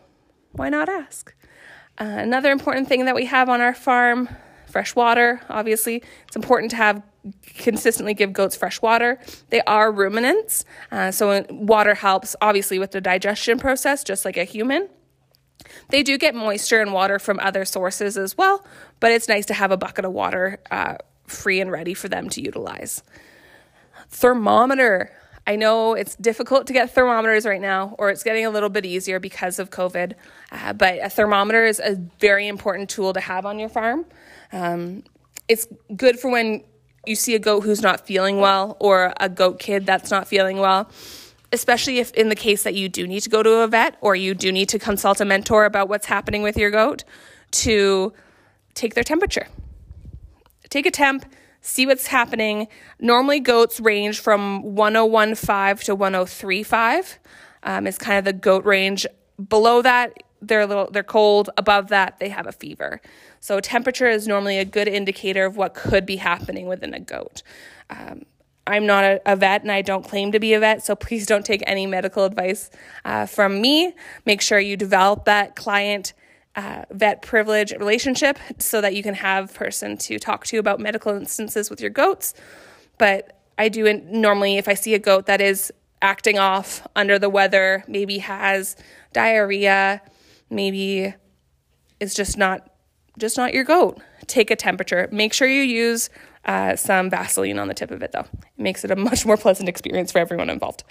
why 0.53 0.69
not 0.69 0.89
ask? 0.89 1.35
Uh, 1.99 2.05
another 2.05 2.51
important 2.51 2.89
thing 2.89 3.05
that 3.05 3.15
we 3.15 3.27
have 3.27 3.49
on 3.49 3.61
our 3.61 3.75
farm 3.75 4.29
fresh 4.67 4.95
water, 4.95 5.41
obviously. 5.49 6.03
It's 6.27 6.37
important 6.37 6.71
to 6.71 6.77
have 6.77 7.03
consistently 7.57 8.15
give 8.15 8.33
goats 8.33 8.57
fresh 8.57 8.81
water. 8.81 9.19
They 9.51 9.61
are 9.63 9.93
ruminants, 9.93 10.65
uh, 10.91 11.11
so 11.11 11.45
water 11.51 11.95
helps 11.95 12.35
obviously 12.41 12.79
with 12.79 12.93
the 12.93 13.01
digestion 13.01 13.59
process, 13.59 14.03
just 14.03 14.25
like 14.25 14.37
a 14.37 14.45
human. 14.45 14.89
They 15.91 16.03
do 16.03 16.17
get 16.17 16.35
moisture 16.35 16.81
and 16.81 16.93
water 16.93 17.19
from 17.19 17.39
other 17.41 17.65
sources 17.65 18.17
as 18.17 18.39
well, 18.39 18.65
but 19.01 19.13
it's 19.13 19.29
nice 19.29 19.45
to 19.47 19.55
have 19.55 19.71
a 19.71 19.77
bucket 19.77 20.05
of 20.05 20.13
water 20.13 20.61
uh, 20.71 20.97
free 21.27 21.61
and 21.61 21.71
ready 21.71 21.95
for 21.95 22.09
them 22.09 22.29
to 22.31 22.41
utilize. 22.41 23.03
Thermometer. 24.09 25.13
I 25.47 25.57
know 25.57 25.95
it's 25.95 26.15
difficult 26.17 26.67
to 26.69 26.73
get 26.73 26.95
thermometers 26.95 27.47
right 27.47 27.61
now, 27.61 27.97
or 27.99 28.11
it's 28.11 28.23
getting 28.23 28.47
a 28.47 28.51
little 28.51 28.69
bit 28.69 28.85
easier 28.85 29.19
because 29.19 29.59
of 29.59 29.71
COVID, 29.71 30.15
uh, 30.53 30.73
but 30.75 30.99
a 31.03 31.09
thermometer 31.09 31.65
is 31.65 31.81
a 31.81 31.97
very 32.21 32.47
important 32.47 32.91
tool 32.91 33.13
to 33.13 33.21
have 33.21 33.47
on 33.47 33.59
your 33.59 33.69
farm. 33.69 34.05
Um, 34.53 35.03
it's 35.49 35.67
good 35.97 36.21
for 36.21 36.31
when 36.31 36.63
you 37.07 37.17
see 37.17 37.35
a 37.35 37.39
goat 37.39 37.63
who's 37.63 37.81
not 37.81 38.07
feeling 38.07 38.39
well 38.39 38.77
or 38.79 39.13
a 39.19 39.29
goat 39.29 39.59
kid 39.59 39.87
that's 39.87 40.11
not 40.11 40.29
feeling 40.29 40.59
well 40.59 40.91
especially 41.53 41.99
if 41.99 42.13
in 42.15 42.29
the 42.29 42.37
case 42.37 42.63
that 42.63 42.75
you 42.75 42.89
do 42.89 43.07
need 43.07 43.21
to 43.21 43.31
go 43.31 43.43
to 43.43 43.61
a 43.61 43.67
vet 43.67 43.97
or 44.01 44.15
you 44.15 44.35
do 44.35 44.53
need 44.53 44.69
to 44.69 44.79
consult 44.79 45.21
a 45.21 45.25
mentor 45.25 45.65
about 45.65 45.89
what's 45.89 46.07
happening 46.07 46.43
with 46.43 46.57
your 46.57 46.71
goat, 46.71 47.05
to 47.51 48.13
take 48.75 48.95
their 48.95 49.05
temperature. 49.05 49.49
Take 50.69 50.87
a 50.87 50.91
temp, 50.91 51.25
see 51.61 51.87
what's 51.87 52.07
happening. 52.07 52.69
Normally, 52.99 53.41
goats 53.41 53.81
range 53.81 54.21
from 54.21 54.63
1015 54.63 55.87
to 55.87 55.95
1035 55.95 57.19
um, 57.63 57.87
is 57.87 57.99
kind 57.99 58.19
of 58.19 58.25
the 58.25 58.33
goat 58.33 58.65
range. 58.65 59.07
Below 59.49 59.83
that, 59.83 60.23
they're 60.43 60.63
a 60.63 60.67
little 60.67 60.91
they're 60.91 61.03
cold. 61.03 61.51
Above 61.57 61.89
that, 61.89 62.19
they 62.19 62.29
have 62.29 62.47
a 62.47 62.53
fever. 62.53 63.01
So 63.41 63.61
temperature 63.61 64.09
is 64.09 64.27
normally 64.27 64.59
a 64.59 64.65
good 64.65 64.89
indicator 64.89 65.45
of 65.45 65.57
what 65.57 65.75
could 65.75 66.07
be 66.07 66.17
happening 66.17 66.67
within 66.67 66.95
a 66.95 67.01
goat. 67.01 67.43
Um, 67.89 68.25
I'm 68.67 68.87
not 68.87 69.05
a, 69.05 69.21
a, 69.27 69.37
vet 69.37 69.63
and 69.63 69.73
I 69.73 69.83
don't 69.83 70.05
claim 70.05 70.33
to 70.33 70.39
be 70.39 70.53
a 70.55 70.61
vet, 70.61 70.85
so 70.85 70.95
please 70.95 71.27
don't 71.27 71.45
take 71.45 71.63
any 71.67 71.87
medical 71.87 72.25
advice 72.25 72.71
uh, 73.05 73.27
from 73.27 73.61
me. 73.61 73.95
Make 74.27 74.41
sure 74.41 74.61
you 74.61 74.77
develop 74.77 75.25
that 75.25 75.57
client 75.57 76.13
uh, 76.57 76.85
vet 76.91 77.23
privilege 77.23 77.73
relationship 77.73 78.39
so 78.59 78.81
that 78.81 78.95
you 78.95 79.03
can 79.03 79.15
have 79.15 79.55
person 79.55 79.97
to 79.97 80.19
talk 80.19 80.47
to 80.47 80.59
about 80.59 80.81
medical 80.81 81.13
instances 81.13 81.71
with 81.71 81.81
your 81.81 81.91
goats. 81.91 82.35
But 82.99 83.39
I 83.59 83.69
do 83.69 83.93
normally, 84.05 84.57
if 84.57 84.69
I 84.69 84.75
see 84.75 84.95
a 84.95 84.99
goat 84.99 85.27
that 85.27 85.41
is 85.41 85.73
acting 86.03 86.39
off 86.39 86.87
under 86.97 87.19
the 87.19 87.29
weather, 87.29 87.85
maybe 87.87 88.19
has 88.19 88.77
diarrhea, 89.13 90.01
maybe 90.49 91.15
is 92.01 92.15
just 92.15 92.39
not 92.39 92.67
just 93.19 93.37
not 93.37 93.53
your 93.53 93.65
goat. 93.65 94.01
Take 94.27 94.51
a 94.51 94.57
temperature. 94.57 95.09
Make 95.13 95.33
sure 95.33 95.47
you 95.47 95.63
use 95.63 96.09
uh, 96.45 96.77
some 96.77 97.11
Vaseline 97.11 97.59
on 97.59 97.69
the 97.69 97.75
tip 97.75 97.91
of 97.91 98.03
it, 98.03 98.13
though. 98.13 98.21
It 98.21 98.59
makes 98.59 98.85
it 98.85 98.91
a 98.91 98.97
much 99.11 99.27
more 99.27 99.37
pleasant 99.37 99.69
experience 99.69 100.13
for 100.13 100.19
everyone 100.19 100.51
involved. 100.51 100.85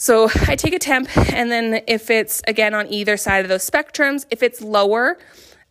So 0.00 0.30
I 0.48 0.56
take 0.56 0.72
a 0.72 0.78
temp, 0.78 1.14
and 1.14 1.50
then 1.50 1.82
if 1.86 2.08
it's 2.08 2.40
again 2.48 2.72
on 2.72 2.90
either 2.90 3.18
side 3.18 3.44
of 3.44 3.50
those 3.50 3.68
spectrums, 3.68 4.24
if 4.30 4.42
it's 4.42 4.62
lower, 4.62 5.18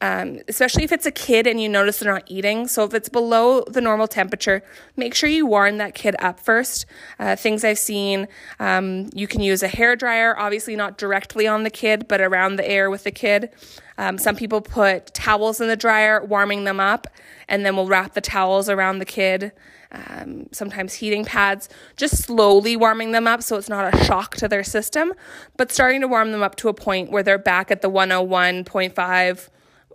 um, 0.01 0.39
especially 0.47 0.83
if 0.83 0.91
it's 0.91 1.05
a 1.05 1.11
kid 1.11 1.45
and 1.45 1.61
you 1.61 1.67
notice 1.67 1.99
they're 1.99 2.13
not 2.13 2.23
eating. 2.27 2.67
So 2.67 2.85
if 2.85 2.93
it's 2.93 3.09
below 3.09 3.63
the 3.67 3.81
normal 3.81 4.07
temperature, 4.07 4.63
make 4.95 5.13
sure 5.13 5.29
you 5.29 5.45
warm 5.45 5.77
that 5.77 5.93
kid 5.93 6.15
up 6.19 6.39
first. 6.39 6.85
Uh, 7.19 7.35
things 7.35 7.65
I've 7.65 7.79
seen, 7.79 8.27
um, 8.59 9.09
you 9.13 9.27
can 9.27 9.41
use 9.41 9.61
a 9.61 9.67
hair 9.67 9.95
dryer, 9.95 10.37
obviously 10.37 10.75
not 10.75 10.97
directly 10.97 11.47
on 11.47 11.63
the 11.63 11.69
kid, 11.69 12.07
but 12.07 12.21
around 12.21 12.55
the 12.55 12.69
air 12.69 12.89
with 12.89 13.03
the 13.03 13.11
kid. 13.11 13.49
Um, 13.97 14.17
some 14.17 14.37
people 14.37 14.61
put 14.61 15.13
towels 15.13 15.59
in 15.59 15.67
the 15.67 15.75
dryer, 15.75 16.23
warming 16.23 16.63
them 16.63 16.79
up, 16.79 17.07
and 17.49 17.65
then 17.65 17.75
we'll 17.75 17.87
wrap 17.87 18.13
the 18.13 18.21
towels 18.21 18.69
around 18.69 18.99
the 18.99 19.05
kid. 19.05 19.51
Um, 19.91 20.47
sometimes 20.53 20.93
heating 20.93 21.25
pads, 21.25 21.67
just 21.97 22.19
slowly 22.19 22.77
warming 22.77 23.11
them 23.11 23.27
up 23.27 23.41
so 23.43 23.57
it's 23.57 23.67
not 23.67 23.93
a 23.93 24.03
shock 24.05 24.37
to 24.37 24.47
their 24.47 24.63
system, 24.63 25.13
but 25.57 25.71
starting 25.71 25.99
to 26.01 26.07
warm 26.07 26.31
them 26.31 26.43
up 26.43 26.55
to 26.57 26.69
a 26.69 26.73
point 26.73 27.11
where 27.11 27.23
they're 27.23 27.39
back 27.39 27.71
at 27.71 27.81
the 27.81 27.89
101.5 27.89 29.49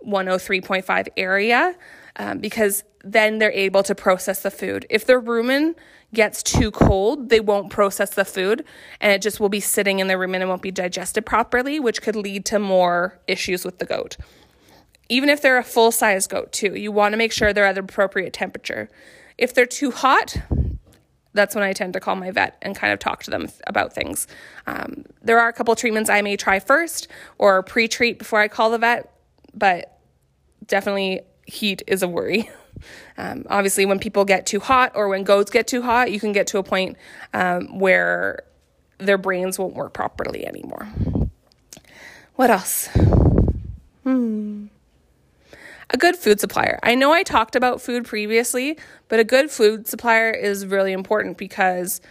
103.5 0.05 1.07
area 1.17 1.75
um, 2.17 2.39
because 2.39 2.83
then 3.03 3.37
they're 3.37 3.51
able 3.51 3.83
to 3.83 3.93
process 3.93 4.41
the 4.41 4.51
food. 4.51 4.85
If 4.89 5.05
their 5.05 5.21
rumen 5.21 5.75
gets 6.13 6.41
too 6.41 6.71
cold, 6.71 7.29
they 7.29 7.39
won't 7.39 7.69
process 7.69 8.11
the 8.11 8.25
food 8.25 8.65
and 8.99 9.11
it 9.11 9.21
just 9.21 9.39
will 9.39 9.49
be 9.49 9.59
sitting 9.59 9.99
in 9.99 10.07
their 10.07 10.17
rumen 10.17 10.41
and 10.41 10.49
won't 10.49 10.61
be 10.61 10.71
digested 10.71 11.25
properly, 11.25 11.79
which 11.79 12.01
could 12.01 12.15
lead 12.15 12.45
to 12.45 12.59
more 12.59 13.19
issues 13.27 13.63
with 13.65 13.79
the 13.79 13.85
goat. 13.85 14.17
Even 15.07 15.29
if 15.29 15.41
they're 15.41 15.57
a 15.57 15.63
full 15.63 15.91
size 15.91 16.25
goat, 16.25 16.51
too, 16.51 16.73
you 16.75 16.91
want 16.91 17.13
to 17.13 17.17
make 17.17 17.31
sure 17.31 17.53
they're 17.53 17.65
at 17.65 17.75
the 17.75 17.81
appropriate 17.81 18.33
temperature. 18.33 18.89
If 19.37 19.53
they're 19.53 19.67
too 19.67 19.91
hot, 19.91 20.37
that's 21.33 21.53
when 21.53 21.63
I 21.63 21.73
tend 21.73 21.93
to 21.93 21.99
call 21.99 22.15
my 22.15 22.31
vet 22.31 22.57
and 22.61 22.75
kind 22.75 22.91
of 22.91 22.99
talk 22.99 23.21
to 23.23 23.31
them 23.31 23.49
about 23.67 23.93
things. 23.93 24.25
Um, 24.65 25.05
there 25.21 25.39
are 25.39 25.49
a 25.49 25.53
couple 25.53 25.75
treatments 25.75 26.09
I 26.09 26.21
may 26.21 26.37
try 26.37 26.59
first 26.59 27.07
or 27.37 27.61
pre 27.61 27.87
treat 27.87 28.17
before 28.17 28.39
I 28.39 28.47
call 28.47 28.71
the 28.71 28.77
vet, 28.79 29.13
but 29.53 29.94
definitely 30.65 31.21
heat 31.45 31.83
is 31.87 32.03
a 32.03 32.07
worry. 32.07 32.49
Um, 33.17 33.45
obviously, 33.49 33.85
when 33.85 33.99
people 33.99 34.25
get 34.25 34.45
too 34.45 34.59
hot 34.59 34.91
or 34.95 35.07
when 35.07 35.23
goats 35.23 35.49
get 35.49 35.65
too 35.65 35.81
hot, 35.81 36.11
you 36.11 36.19
can 36.19 36.33
get 36.33 36.47
to 36.47 36.57
a 36.57 36.63
point 36.63 36.97
um, 37.33 37.79
where 37.79 38.43
their 38.97 39.17
brains 39.17 39.57
won't 39.57 39.75
work 39.75 39.93
properly 39.93 40.45
anymore. 40.45 40.85
What 42.35 42.49
else? 42.49 42.87
Hmm. 44.03 44.67
A 45.91 45.97
good 45.97 46.15
food 46.17 46.39
supplier. 46.39 46.79
I 46.83 46.95
know 46.95 47.13
I 47.13 47.23
talked 47.23 47.55
about 47.55 47.81
food 47.81 48.05
previously, 48.05 48.77
but 49.07 49.19
a 49.19 49.23
good 49.23 49.49
food 49.49 49.87
supplier 49.87 50.31
is 50.31 50.65
really 50.65 50.91
important 50.91 51.37
because 51.37 52.01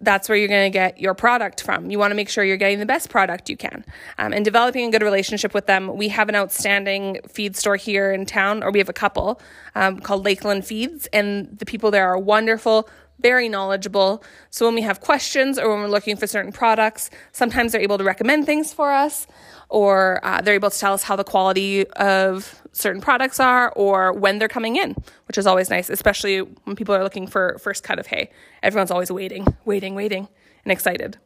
that's 0.00 0.28
where 0.28 0.36
you're 0.36 0.48
going 0.48 0.70
to 0.70 0.76
get 0.76 1.00
your 1.00 1.14
product 1.14 1.62
from. 1.62 1.90
You 1.90 1.98
want 1.98 2.10
to 2.10 2.14
make 2.14 2.28
sure 2.28 2.44
you're 2.44 2.56
getting 2.56 2.78
the 2.78 2.86
best 2.86 3.08
product 3.08 3.48
you 3.48 3.56
can. 3.56 3.84
Um, 4.18 4.32
and 4.32 4.44
developing 4.44 4.88
a 4.88 4.90
good 4.90 5.02
relationship 5.02 5.54
with 5.54 5.66
them. 5.66 5.96
We 5.96 6.08
have 6.08 6.28
an 6.28 6.34
outstanding 6.34 7.20
feed 7.28 7.56
store 7.56 7.76
here 7.76 8.12
in 8.12 8.26
town, 8.26 8.62
or 8.62 8.70
we 8.70 8.78
have 8.78 8.88
a 8.88 8.94
couple 8.94 9.40
um, 9.74 10.00
called 10.00 10.24
Lakeland 10.24 10.66
Feeds, 10.66 11.06
and 11.12 11.58
the 11.58 11.66
people 11.66 11.90
there 11.90 12.06
are 12.08 12.18
wonderful, 12.18 12.88
very 13.20 13.48
knowledgeable. 13.48 14.22
So 14.50 14.66
when 14.66 14.74
we 14.74 14.82
have 14.82 15.00
questions 15.00 15.58
or 15.58 15.70
when 15.70 15.80
we're 15.80 15.88
looking 15.88 16.16
for 16.16 16.26
certain 16.26 16.52
products, 16.52 17.10
sometimes 17.32 17.72
they're 17.72 17.80
able 17.80 17.98
to 17.98 18.04
recommend 18.04 18.46
things 18.46 18.72
for 18.72 18.92
us 18.92 19.26
or 19.68 20.20
uh, 20.24 20.40
they're 20.42 20.54
able 20.54 20.70
to 20.70 20.78
tell 20.78 20.92
us 20.92 21.02
how 21.02 21.16
the 21.16 21.24
quality 21.24 21.86
of 21.92 22.62
certain 22.72 23.00
products 23.00 23.40
are 23.40 23.72
or 23.72 24.12
when 24.12 24.38
they're 24.38 24.48
coming 24.48 24.76
in, 24.76 24.94
which 25.26 25.38
is 25.38 25.46
always 25.46 25.70
nice, 25.70 25.90
especially 25.90 26.40
when 26.40 26.76
people 26.76 26.94
are 26.94 27.02
looking 27.02 27.26
for 27.26 27.58
first 27.58 27.82
cut 27.82 27.98
of 27.98 28.06
hay. 28.06 28.30
Everyone's 28.62 28.90
always 28.90 29.10
waiting, 29.10 29.46
waiting, 29.64 29.94
waiting, 29.94 30.28
and 30.64 30.72
excited. 30.72 31.18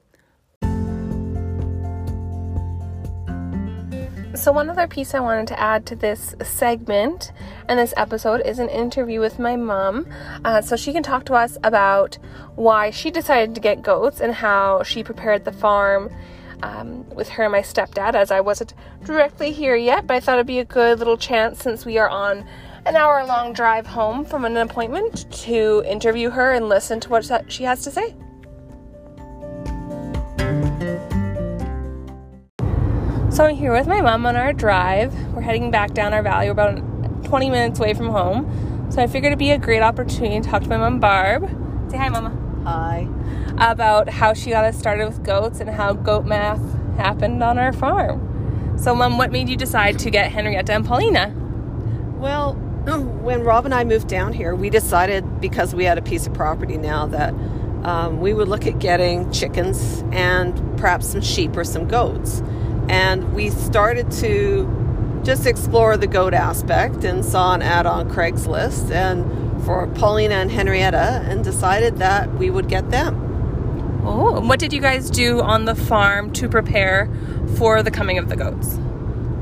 So, 4.40 4.52
one 4.52 4.70
other 4.70 4.87
piece 4.87 5.12
I 5.12 5.20
wanted 5.20 5.49
to 5.49 5.61
add 5.61 5.85
to 5.85 5.94
this 5.94 6.35
segment 6.42 7.30
and 7.68 7.78
this 7.78 7.92
episode 7.94 8.40
is 8.47 8.59
an 8.59 8.70
interview 8.70 9.20
with 9.20 9.38
my 9.38 9.54
mom. 9.54 10.06
Uh, 10.47 10.62
so, 10.62 10.76
she 10.76 10.94
can 10.94 11.02
talk 11.02 11.26
to 11.26 11.35
us 11.35 11.59
about 11.62 12.16
why 12.54 12.88
she 12.88 13.11
decided 13.11 13.54
to 13.54 13.61
get 13.61 13.82
goats 13.82 14.18
and 14.18 14.32
how 14.32 14.82
she 14.82 15.04
prepared 15.04 15.44
the 15.44 15.52
farm 15.52 16.11
um, 16.62 17.06
with 17.11 17.28
her 17.28 17.44
and 17.44 17.52
my 17.52 17.61
stepdad, 17.61 18.14
as 18.14 18.30
I 18.30 18.40
wasn't 18.40 18.73
directly 19.04 19.52
here 19.52 19.76
yet, 19.76 20.06
but 20.06 20.14
I 20.14 20.20
thought 20.20 20.37
it'd 20.37 20.47
be 20.47 20.61
a 20.61 20.64
good 20.64 20.99
little 20.99 21.18
chance 21.18 21.62
since 21.62 21.85
we 21.85 21.99
are 21.99 22.09
on 22.09 22.47
an 22.87 22.97
hour 22.97 23.23
long 23.26 23.52
drive 23.52 23.87
home 23.87 24.25
from 24.25 24.47
an 24.47 24.56
appointment 24.56 25.30
to 25.42 25.82
interview 25.87 26.30
her 26.30 26.54
and 26.54 26.66
listen 26.66 26.99
to 27.00 27.11
what 27.11 27.52
she 27.52 27.64
has 27.64 27.85
to 27.85 27.90
say. 27.90 28.14
So 33.30 33.44
I'm 33.44 33.54
here 33.54 33.72
with 33.72 33.87
my 33.87 34.00
mom 34.00 34.26
on 34.26 34.37
our 34.37 34.52
drive. 34.52 35.14
We're 35.32 35.42
heading 35.42 35.70
back 35.70 35.94
down 35.94 36.12
our 36.12 36.22
valley. 36.22 36.46
We're 36.46 36.52
about 36.52 37.25
20 37.25 37.50
minutes 37.50 37.78
away 37.78 37.94
from 37.94 38.08
home. 38.08 38.88
So 38.90 39.00
I 39.00 39.06
figured 39.06 39.30
it'd 39.30 39.38
be 39.38 39.52
a 39.52 39.58
great 39.58 39.82
opportunity 39.82 40.40
to 40.40 40.49
talk 40.49 40.62
to 40.62 40.68
my 40.68 40.76
mom, 40.76 40.99
Barb. 40.99 41.49
Say 41.90 41.96
hi, 41.96 42.08
Mama. 42.08 42.37
Hi 42.64 43.08
about 43.60 44.08
how 44.08 44.32
she 44.32 44.50
got 44.50 44.64
us 44.64 44.78
started 44.78 45.06
with 45.06 45.22
goats 45.22 45.60
and 45.60 45.68
how 45.68 45.92
goat 45.92 46.25
math 46.25 46.60
happened 46.96 47.42
on 47.42 47.58
our 47.58 47.72
farm. 47.72 48.26
So, 48.78 48.94
Mom, 48.94 49.18
what 49.18 49.30
made 49.30 49.49
you 49.49 49.56
decide 49.56 49.99
to 50.00 50.10
get 50.10 50.32
Henrietta 50.32 50.72
and 50.72 50.84
Paulina? 50.84 51.34
Well, 52.16 52.54
when 53.22 53.42
Rob 53.42 53.66
and 53.66 53.75
I 53.75 53.84
moved 53.84 54.08
down 54.08 54.32
here, 54.32 54.54
we 54.54 54.70
decided 54.70 55.40
because 55.40 55.75
we 55.75 55.84
had 55.84 55.99
a 55.99 56.02
piece 56.02 56.26
of 56.26 56.32
property 56.32 56.78
now 56.78 57.06
that 57.06 57.34
um, 57.84 58.20
we 58.20 58.32
would 58.32 58.49
look 58.49 58.66
at 58.66 58.78
getting 58.78 59.30
chickens 59.30 60.02
and 60.12 60.78
perhaps 60.78 61.08
some 61.08 61.20
sheep 61.20 61.56
or 61.56 61.64
some 61.64 61.87
goats. 61.87 62.42
And 62.90 63.35
we 63.35 63.50
started 63.50 64.11
to 64.12 65.20
just 65.23 65.47
explore 65.47 65.97
the 65.97 66.09
goat 66.09 66.35
aspect 66.35 67.04
and 67.04 67.25
saw 67.25 67.54
an 67.54 67.62
ad 67.62 67.87
on 67.87 68.11
Craigslist 68.11 68.90
and 68.90 69.62
for 69.64 69.87
Paulina 69.87 70.35
and 70.35 70.50
Henrietta 70.50 71.25
and 71.28 71.44
decided 71.44 71.99
that 71.99 72.35
we 72.35 72.50
would 72.50 72.68
get 72.68 72.90
them. 72.90 74.02
Oh, 74.04 74.37
and 74.37 74.49
what 74.49 74.59
did 74.59 74.73
you 74.73 74.80
guys 74.80 75.09
do 75.09 75.40
on 75.40 75.66
the 75.66 75.76
farm 75.76 76.32
to 76.32 76.49
prepare 76.49 77.09
for 77.56 77.82
the 77.85 77.92
coming 77.92 78.18
of 78.18 78.28
the 78.28 78.35
goats? 78.35 78.76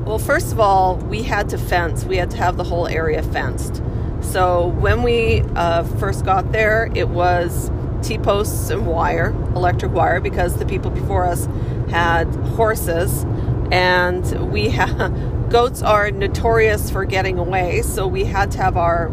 Well, 0.05 0.19
first 0.19 0.51
of 0.51 0.59
all, 0.59 0.97
we 0.97 1.23
had 1.23 1.49
to 1.49 1.57
fence. 1.57 2.05
We 2.05 2.17
had 2.17 2.29
to 2.31 2.37
have 2.37 2.55
the 2.55 2.63
whole 2.63 2.87
area 2.87 3.23
fenced. 3.23 3.81
So 4.21 4.67
when 4.67 5.01
we 5.01 5.41
uh, 5.55 5.85
first 5.97 6.23
got 6.23 6.51
there, 6.51 6.91
it 6.93 7.09
was 7.09 7.71
T 8.03 8.19
posts 8.19 8.69
and 8.69 8.85
wire, 8.85 9.29
electric 9.55 9.91
wire, 9.91 10.19
because 10.19 10.57
the 10.57 10.65
people 10.65 10.91
before 10.91 11.25
us 11.25 11.47
had 11.89 12.27
horses, 12.55 13.25
and 13.71 14.51
we 14.51 14.69
have 14.79 15.49
goats 15.49 15.81
are 15.81 16.11
notorious 16.11 16.89
for 16.89 17.05
getting 17.05 17.37
away. 17.37 17.81
So 17.81 18.07
we 18.07 18.23
had 18.25 18.51
to 18.51 18.57
have 18.59 18.77
our 18.77 19.11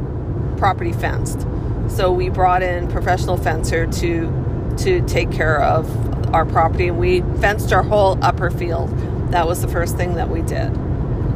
property 0.56 0.92
fenced. 0.92 1.46
So 1.88 2.12
we 2.12 2.28
brought 2.28 2.62
in 2.62 2.88
professional 2.88 3.36
fencer 3.36 3.86
to 3.86 4.74
to 4.78 5.00
take 5.06 5.30
care 5.32 5.62
of 5.62 6.34
our 6.34 6.44
property, 6.44 6.88
and 6.88 6.98
we 6.98 7.20
fenced 7.40 7.72
our 7.72 7.82
whole 7.82 8.18
upper 8.22 8.50
field. 8.50 8.90
That 9.30 9.46
was 9.46 9.62
the 9.62 9.68
first 9.68 9.96
thing 9.96 10.14
that 10.14 10.28
we 10.28 10.42
did. 10.42 10.68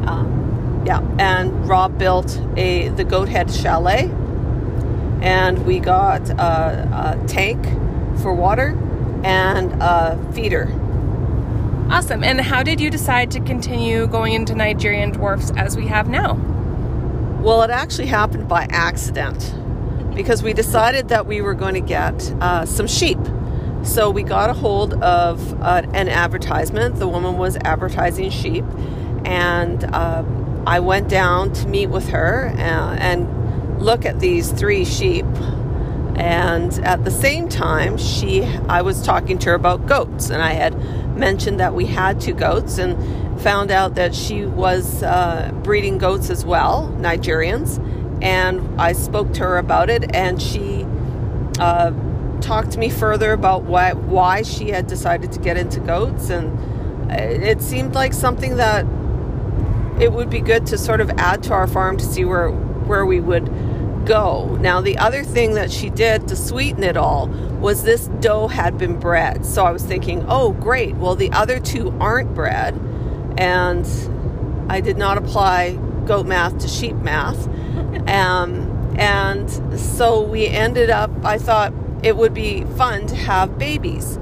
Um, 0.07 0.83
yeah, 0.87 1.01
and 1.19 1.69
Rob 1.69 1.99
built 1.99 2.41
a 2.57 2.89
the 2.89 3.05
Goat 3.05 3.29
Head 3.29 3.51
Chalet, 3.51 4.11
and 5.23 5.65
we 5.67 5.79
got 5.79 6.29
a, 6.31 7.17
a 7.23 7.27
tank 7.27 7.65
for 8.21 8.35
water 8.35 8.77
and 9.25 9.73
a 9.83 10.19
feeder. 10.33 10.67
Awesome. 11.91 12.23
And 12.23 12.41
how 12.41 12.63
did 12.63 12.81
you 12.81 12.89
decide 12.89 13.33
to 13.33 13.41
continue 13.41 14.07
going 14.07 14.33
into 14.35 14.55
Nigerian 14.55 15.11
dwarfs 15.11 15.51
as 15.57 15.77
we 15.77 15.89
have 15.89 16.09
now? 16.09 16.35
Well, 17.43 17.63
it 17.63 17.71
actually 17.71 18.07
happened 18.07 18.49
by 18.49 18.69
accident 18.71 19.53
because 20.15 20.41
we 20.41 20.53
decided 20.53 21.09
that 21.09 21.27
we 21.27 21.41
were 21.41 21.55
going 21.55 21.75
to 21.75 21.81
get 21.81 22.33
uh, 22.41 22.65
some 22.65 22.87
sheep. 22.87 23.19
So 23.83 24.09
we 24.09 24.23
got 24.23 24.51
a 24.51 24.53
hold 24.53 24.95
of 25.03 25.61
uh, 25.61 25.83
an 25.93 26.09
advertisement. 26.09 26.95
The 26.97 27.09
woman 27.09 27.39
was 27.39 27.57
advertising 27.57 28.31
sheep, 28.31 28.65
and 29.25 29.83
uh, 29.83 30.23
I 30.69 30.79
went 30.79 31.09
down 31.09 31.53
to 31.55 31.67
meet 31.67 31.89
with 31.89 32.11
her 32.11 32.55
and, 32.57 32.61
uh, 32.61 33.03
and 33.03 33.83
look 33.83 34.05
at 34.05 34.21
these 34.21 34.53
three 34.53 34.85
sheep. 34.85 35.27
And 36.15 36.73
at 36.85 37.05
the 37.05 37.11
same 37.11 37.49
time, 37.49 37.97
she 37.97 38.45
I 38.45 38.83
was 38.83 39.03
talking 39.03 39.39
to 39.39 39.47
her 39.51 39.55
about 39.55 39.87
goats, 39.87 40.29
and 40.31 40.43
I 40.43 40.53
had 40.53 40.75
mentioned 41.17 41.61
that 41.61 41.75
we 41.75 41.87
had 41.87 42.21
two 42.21 42.35
goats, 42.35 42.79
and 42.79 43.41
found 43.41 43.71
out 43.71 43.95
that 43.95 44.15
she 44.15 44.45
was 44.45 45.03
uh, 45.03 45.51
breeding 45.63 45.99
goats 45.99 46.31
as 46.31 46.45
well, 46.45 46.95
Nigerians 46.99 47.79
and 48.23 48.81
I 48.81 48.93
spoke 48.93 49.33
to 49.35 49.41
her 49.41 49.59
about 49.59 49.91
it, 49.91 50.15
and 50.15 50.41
she 50.41 50.85
uh, 51.59 51.93
talked 52.41 52.73
to 52.73 52.79
me 52.79 52.91
further 52.91 53.33
about 53.33 53.63
why 53.63 53.93
why 53.93 54.43
she 54.43 54.71
had 54.71 54.87
decided 54.87 55.33
to 55.33 55.41
get 55.41 55.57
into 55.57 55.81
goats, 55.81 56.31
and 56.31 56.59
it 57.11 57.63
seemed 57.63 57.95
like 57.95 58.13
something 58.13 58.57
that 58.57 58.85
it 60.01 60.13
would 60.13 60.31
be 60.31 60.41
good 60.41 60.67
to 60.67 60.79
sort 60.79 61.01
of 61.01 61.11
add 61.19 61.43
to 61.45 61.53
our 61.53 61.67
farm 61.67 61.97
to 61.97 62.05
see 62.05 62.25
where 62.25 62.51
where 62.51 63.07
we 63.07 63.21
would 63.21 63.47
go. 64.07 64.57
Now, 64.61 64.81
the 64.81 64.99
other 64.99 65.23
thing 65.23 65.55
that 65.55 65.71
she 65.71 65.91
did 65.91 66.29
to 66.29 66.37
sweeten 66.37 66.83
it 66.83 66.97
all 66.97 67.29
was 67.61 67.85
this 67.85 68.07
doe 68.21 68.49
had 68.49 68.79
been 68.79 68.99
bred. 68.99 69.45
So 69.45 69.65
I 69.65 69.71
was 69.71 69.85
thinking, 69.85 70.25
oh, 70.29 70.53
great. 70.53 70.97
Well, 70.97 71.15
the 71.15 71.31
other 71.33 71.61
two 71.61 71.95
aren't 72.01 72.35
bred, 72.35 72.75
and 73.37 73.87
I 74.71 74.81
did 74.81 74.97
not 74.97 75.19
apply 75.19 75.79
goat 76.07 76.27
math 76.27 76.59
to 76.59 76.69
sheep 76.69 76.97
math. 76.97 77.47
um, 78.09 78.97
and 78.99 79.51
so 79.79 80.23
we 80.23 80.47
ended 80.47 80.91
up, 80.91 81.11
I 81.25 81.39
thought 81.39 81.73
it 82.03 82.17
would 82.17 82.35
be 82.35 82.65
fun 82.65 83.07
to 83.07 83.17
have 83.17 83.59
babies. 83.59 84.17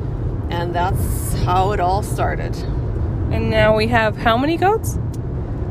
And 0.51 0.75
that's 0.75 1.35
how 1.35 1.73
it 1.73 1.81
all 1.81 2.03
started. 2.03 2.57
And 3.31 3.51
now 3.51 3.77
we 3.77 3.89
have 3.89 4.17
how 4.17 4.37
many 4.37 4.57
goats? 4.57 4.99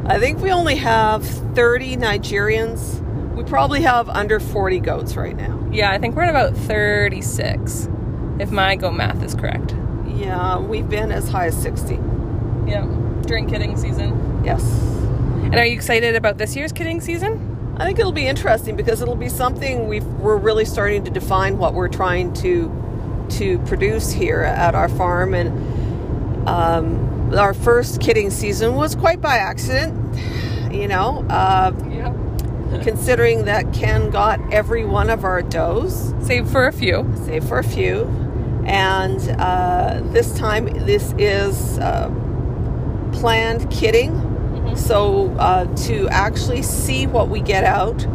I 0.06 0.20
think 0.20 0.40
we 0.40 0.52
only 0.52 0.76
have 0.76 1.26
30 1.26 1.98
Nigerians. 1.98 3.04
We 3.38 3.44
probably 3.44 3.84
have 3.84 4.10
under 4.10 4.40
40 4.40 4.80
goats 4.80 5.16
right 5.16 5.38
now. 5.38 5.64
Yeah, 5.72 5.92
I 5.92 6.00
think 6.00 6.16
we're 6.16 6.24
at 6.24 6.32
about 6.32 6.58
36, 6.58 7.88
if 8.40 8.50
my 8.50 8.76
goat 8.76 8.94
math 8.94 9.22
is 9.22 9.36
correct. 9.36 9.76
Yeah, 10.08 10.58
we've 10.58 10.90
been 10.90 11.12
as 11.12 11.30
high 11.30 11.46
as 11.46 11.62
60. 11.62 12.00
Yeah, 12.66 12.88
during 13.28 13.48
kidding 13.48 13.78
season. 13.78 14.42
Yes. 14.44 14.64
And 14.64 15.54
are 15.54 15.66
you 15.66 15.76
excited 15.76 16.16
about 16.16 16.40
this 16.40 16.56
year's 16.56 16.72
kidding 16.72 17.00
season? 17.00 17.76
I 17.78 17.86
think 17.86 18.00
it'll 18.00 18.12
be 18.12 18.26
interesting 18.26 18.76
because 18.76 19.04
it'll 19.04 19.16
be 19.16 19.30
something 19.30 19.88
we 19.88 20.00
we're 20.00 20.38
really 20.38 20.66
starting 20.66 21.04
to 21.04 21.12
define 21.12 21.60
what 21.60 21.76
we're 21.76 21.90
trying 21.90 22.34
to 22.42 23.28
to 23.38 23.60
produce 23.68 24.12
here 24.12 24.42
at 24.42 24.74
our 24.74 24.90
farm 24.90 25.36
and 25.36 26.50
um, 26.50 27.36
our 27.38 27.54
first 27.54 28.02
kidding 28.02 28.32
season 28.32 28.74
was 28.74 28.96
quite 28.96 29.22
by 29.22 29.38
accident 29.38 29.94
you 30.74 30.88
know 30.88 31.24
uh. 31.30 31.72
considering 32.84 33.46
that 33.46 33.74
ken 33.74 34.10
got 34.10 34.40
every 34.54 34.86
one 34.86 35.10
of 35.10 35.24
our 35.24 35.42
does 35.42 36.14
Save 36.26 36.50
for 36.50 36.68
a 36.68 36.72
few. 36.74 37.10
save 37.26 37.44
for 37.46 37.60
a 37.60 37.64
few. 37.64 38.04
And 38.66 39.22
uh, 39.40 40.02
this 40.06 40.38
time 40.38 40.66
this 40.86 41.14
is 41.18 41.80
uh, 41.80 42.10
planned 43.14 43.70
kidding. 43.72 44.76
So 44.76 45.32
uh, 45.40 45.74
to 45.86 46.10
actually 46.10 46.62
see 46.62 47.08
what 47.08 47.30
we 47.30 47.40
get 47.40 47.64
out 47.64 48.06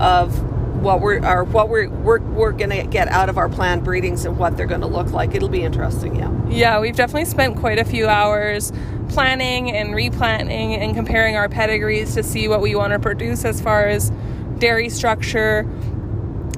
of 0.00 0.42
what 0.82 1.00
we're 1.00 1.24
or 1.24 1.44
what 1.44 1.68
we're 1.68 1.88
we're, 1.88 2.20
we're 2.20 2.52
gonna 2.52 2.84
get 2.84 3.08
out 3.08 3.28
of 3.28 3.38
our 3.38 3.48
planned 3.48 3.84
breedings 3.84 4.24
and 4.24 4.36
what 4.36 4.56
they're 4.56 4.66
gonna 4.66 4.86
look 4.86 5.12
like 5.12 5.34
it'll 5.34 5.48
be 5.48 5.62
interesting 5.62 6.16
yeah. 6.16 6.28
Yeah, 6.48 6.80
we've 6.80 6.96
definitely 6.96 7.26
spent 7.26 7.56
quite 7.56 7.78
a 7.78 7.84
few 7.84 8.08
hours 8.08 8.72
planning 9.12 9.70
and 9.70 9.94
replanting 9.94 10.74
and 10.74 10.94
comparing 10.94 11.36
our 11.36 11.48
pedigrees 11.48 12.14
to 12.14 12.22
see 12.22 12.48
what 12.48 12.62
we 12.62 12.74
want 12.74 12.92
to 12.92 12.98
produce 12.98 13.44
as 13.44 13.60
far 13.60 13.86
as 13.86 14.10
dairy 14.58 14.88
structure, 14.88 15.68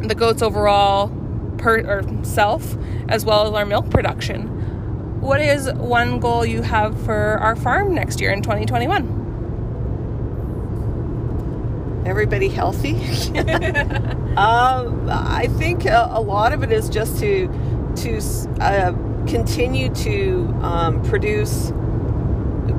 the 0.01 0.15
goats 0.15 0.41
overall 0.41 1.09
per 1.59 1.81
or 1.81 2.25
self, 2.25 2.77
as 3.09 3.25
well 3.25 3.49
as 3.49 3.55
our 3.55 3.67
milk 3.67 3.91
production. 3.91 5.21
What 5.21 5.41
is 5.41 5.73
one 5.73 6.21
goal 6.21 6.47
you 6.47 6.63
have 6.63 7.01
for 7.05 7.39
our 7.39 7.57
farm 7.57 7.95
next 7.95 8.21
year 8.21 8.31
in 8.31 8.43
2021? 8.43 9.23
everybody 12.07 12.51
healthy 12.51 12.97
um, 14.37 15.09
i 15.09 15.49
think 15.57 15.87
a, 15.87 16.07
a 16.13 16.21
lot 16.21 16.53
of 16.53 16.63
it 16.63 16.71
is 16.71 16.91
just 16.91 17.19
to 17.19 17.49
to 17.97 18.21
uh, 18.61 18.93
continue 19.27 19.89
to 19.95 20.47
um, 20.61 21.03
produce 21.05 21.73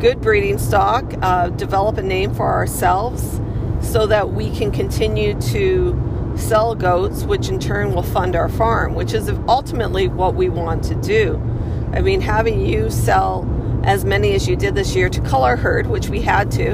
good 0.05 0.21
breeding 0.21 0.59
stock 0.59 1.03
uh, 1.23 1.49
develop 1.49 1.97
a 1.97 2.01
name 2.03 2.31
for 2.31 2.45
ourselves 2.45 3.41
so 3.81 4.05
that 4.05 4.33
we 4.33 4.55
can 4.55 4.71
continue 4.71 5.33
to 5.41 5.99
sell 6.37 6.75
goats 6.75 7.23
which 7.23 7.49
in 7.49 7.59
turn 7.59 7.91
will 7.91 8.03
fund 8.03 8.35
our 8.35 8.47
farm 8.47 8.93
which 8.93 9.15
is 9.15 9.29
ultimately 9.47 10.07
what 10.07 10.35
we 10.35 10.47
want 10.47 10.83
to 10.83 10.93
do. 10.93 11.37
I 11.91 12.01
mean 12.01 12.21
having 12.21 12.63
you 12.63 12.91
sell 12.91 13.49
as 13.83 14.05
many 14.05 14.35
as 14.35 14.47
you 14.47 14.55
did 14.55 14.75
this 14.75 14.95
year 14.95 15.09
to 15.09 15.19
cull 15.21 15.41
our 15.41 15.55
herd 15.55 15.87
which 15.87 16.07
we 16.07 16.21
had 16.21 16.51
to 16.51 16.73